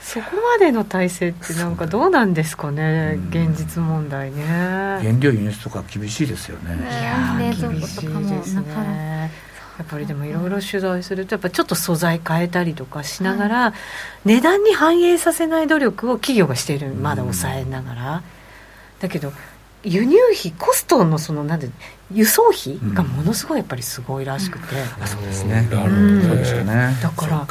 [0.00, 0.26] そこ
[0.58, 4.42] までの体制ってなんかどうなんですかね、現実問題ね。
[5.02, 6.74] 原料輸入とか厳しいですよね。
[6.74, 9.49] いや厳しいですね
[9.80, 13.74] やっぱりでもいろいろ取材するとやっぱちょっと素材変えたりとかしながら、
[14.26, 18.22] 値段に反映させない努力を企業がしているまだ抑えながら、
[19.00, 19.32] だけど
[19.82, 21.70] 輸入費コストのそのなんで
[22.12, 24.66] 輸送費がものすごいやっぱりすごいらしくて、
[25.06, 27.46] そうですね、だから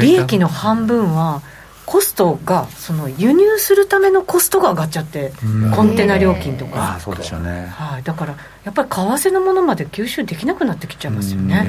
[0.00, 1.42] 利益の半分は
[1.84, 5.32] コストがその輸入するためのコストが上がっちゃって
[5.74, 11.66] コンテナ料金とか、そうですよね、はい、だからやっぱり為替のものまで吸収できなくなってきちゃいますよね、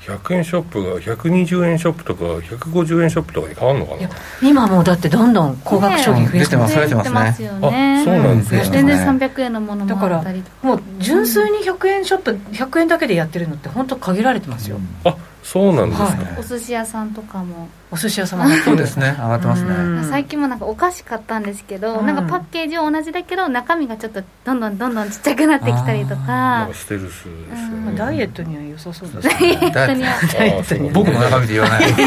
[0.00, 4.08] 100円ショップが120円ショップとか150円ショップとかに変わるのかな？
[4.42, 7.48] 今もうだってどんどん高額商品増えてます、ね、ますね。
[7.48, 8.68] あそうなんですね。
[8.70, 10.24] 全然300円のものもだから
[10.62, 17.68] もう純粋に100円ショップ、うん、100円だけでやってるのって本当限られてますよ、うん、あそうなんですか、はい、お寿司屋さんとかも。
[17.92, 19.14] お寿司屋さんも そうですね。
[19.20, 19.74] 上がってますね。
[20.10, 26.68] 最近もなんかお菓子買ったんですけど、なんかパッケージは同じだけど中身がちょっとどんどんどんどんちっちゃくなってきたりとか。
[26.72, 29.30] ステルスですよね、ダイエットには良さそうですね。
[29.38, 30.92] ダイエットには。
[30.94, 31.90] 僕の中身で言わない。
[31.90, 32.06] いや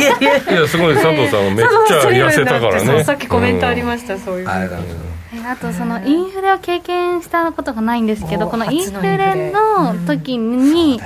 [0.57, 3.03] いやすごい佐藤さんはめっちゃ痩せたからね。
[3.03, 10.99] さっきコメントありました、そういうあとそのインフレを経験したことがないんですけどこのインフレの時に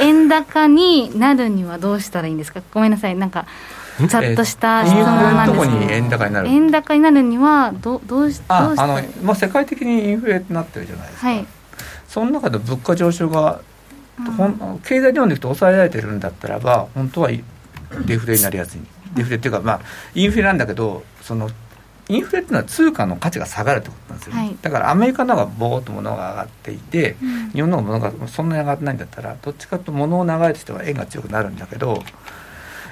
[0.00, 2.62] 円高になるにはどうしたらいいんですか？
[2.72, 3.16] ごめんなさい。
[3.16, 3.46] なんか
[4.06, 5.68] ざっとした質問なんです。
[5.68, 6.48] けど、円高になる。
[6.48, 11.46] 円高になるにはどどうしああの、まあ、世界的にインフレってなってるじゃないですか、はい、
[12.06, 13.60] その中で物価上昇が、
[14.18, 17.30] うん、経済日本でいくと抑えられてるんだったらば本当は
[18.06, 18.80] デフレになりやすい。
[19.14, 19.80] デフレっていうか、まあ、
[20.14, 21.50] インフレなんだけどその
[22.08, 24.40] インフレっていうのは通貨の価値が下がるってことなんですよ、ね。
[24.40, 32.02] はい、だからアメリカの方がボーっと物が上がっていて、うん、日本の物がそんなに上がってないんだったらどっちかと物を流れてしては円が強くなるんだけど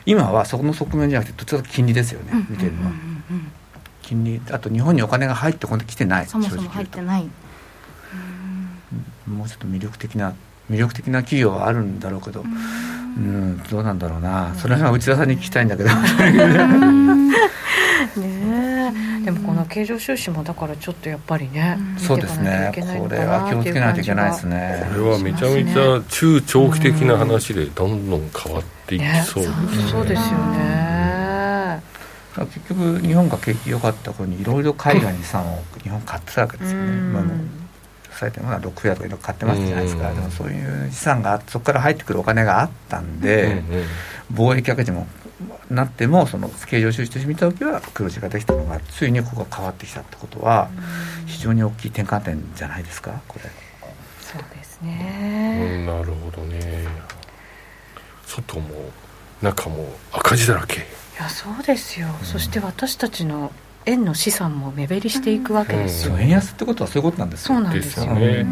[0.04, 2.92] 今はそこの側面じゃなくてどっちかと金利ですよね、見てるのは、
[4.02, 6.26] 金利あと日本にお金が入ってこんできてない。
[6.26, 7.28] そもそも入ってない。
[9.26, 10.34] もうちょっと魅力的な
[10.70, 13.62] 魅力的な企業はあるんだろうけどうん。
[13.70, 14.54] どうなんだろうな。
[14.56, 15.90] それは内田さんに聞きたいんだけど。
[18.16, 18.92] ね
[19.24, 22.72] でもこの経常収支もだからちょっとやっぱりね、そうですね。
[22.74, 24.86] これは気をつけないといけないですね。
[24.94, 29.44] これはめちゃめちゃ中長期的な話でどんどん変わっていきそう。
[29.44, 31.82] ですね、ね、そうですよね。
[32.44, 37.22] 結局日本が景気良かった頃にいろいろ海外に資産を日本買ってたわけですよね、まあ、
[38.18, 43.62] されてるのはロックフェアとかいろいろ買ってますじゃないですか、でもそういう資産がそこから入ってくるお金があったんで、
[44.32, 45.06] 貿易赤字も
[45.70, 50.70] なってもその経常収支として見た時は黒字ができたのがついにここが変わってきたってことは
[51.26, 53.50] 非常に大きい転換点じゃないですかこれ。
[54.20, 56.86] そうですね、うん、なるほどね。
[58.26, 58.90] 外も
[59.42, 60.76] 中も赤字だらけ。
[60.76, 60.78] い
[61.18, 63.50] やそうですよ、うん、そして私たちの
[63.87, 67.55] 円の資産も目減りしていくわけですよ、うん、円安ってことはそういうことなんですよ。
[67.55, 68.07] そうなんですよ。
[68.14, 68.47] ね、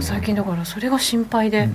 [0.00, 1.68] 最近だからそれが心配で、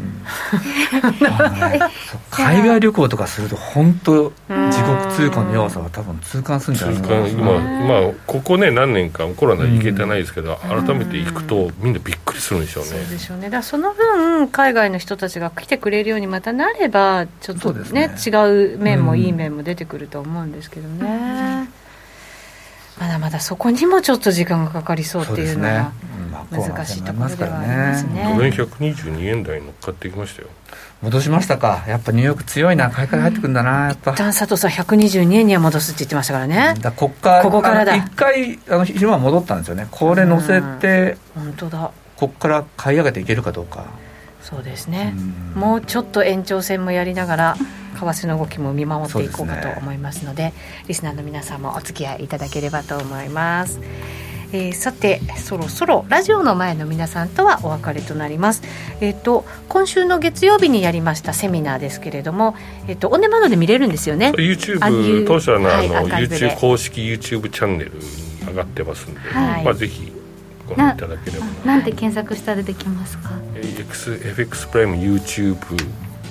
[2.29, 7.27] 海外旅行とかすると本当自国通貨の弱さは多分痛感するんじゃないですか。
[7.27, 12.89] 今、まあ、ここね何年かコロナで行けてないですけど、改めて行くとみんなびっくりするんでしょうね。
[12.89, 13.45] そうでしょうね。
[13.45, 18.29] だからその分海外の人たちが来てくれるようにまたなればちょっとね、ね、違
[18.75, 21.05] う面もいい面も出てくると思うんですけどね、
[22.99, 25.91] まだまだそこにもちょっと時間がかかりそうっていうのは
[26.51, 28.33] 難しいところではありますね。
[28.33, 30.47] ドル円122円台乗っかってきましたよ。
[31.01, 31.83] 戻しましたか。
[31.87, 32.89] やっぱニューヨーク強いな。
[32.89, 33.87] 買い替え入ってくるんだな。
[33.87, 34.11] やっぱ。
[34.11, 36.75] 一旦佐藤さん122円には戻すって言ってましたからね。
[36.79, 37.95] だこっからここからだ。
[37.95, 39.87] 一回あの昼間戻ったんですよね。
[39.91, 41.91] これ乗せて、本当だ。
[42.15, 43.85] こっから買い上げていけるかどうか。
[44.45, 45.15] そうですね。
[45.55, 47.55] もうちょっと延長戦もやりながら。
[47.95, 50.53] 為替の動きも見守っていこうかと思いますので、ね、
[50.87, 53.79] リスナーの皆さんもお付き合いいただければと思います。
[54.53, 58.61] えー、さてそろそろラジオの前の皆さんとはお別れとなります。
[59.01, 62.55] えっ、ー、と今週の月曜日にやりましたセミナーですけれども、
[62.87, 64.31] えっ、ー、とオンデマンドで見れるんですよね。
[64.37, 67.99] YouTube 当社のあの、はい、YouTube 公式 YouTube チャンネルに
[68.47, 70.11] 上がってますんで、はい、まあぜひ
[70.67, 71.51] ご覧いただければな。
[71.65, 75.57] なんて検索したら出てきますか？FX FX プライム YouTube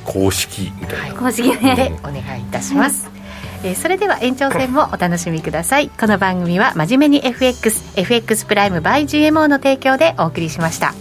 [0.04, 3.08] 公式みたいな、はい、公式で、お願いいたします、
[3.62, 5.88] えー、それでは延長戦もお楽しみください。
[5.88, 10.94] この番組は真面目に FXFX プライム by GMO の提供でお送りしました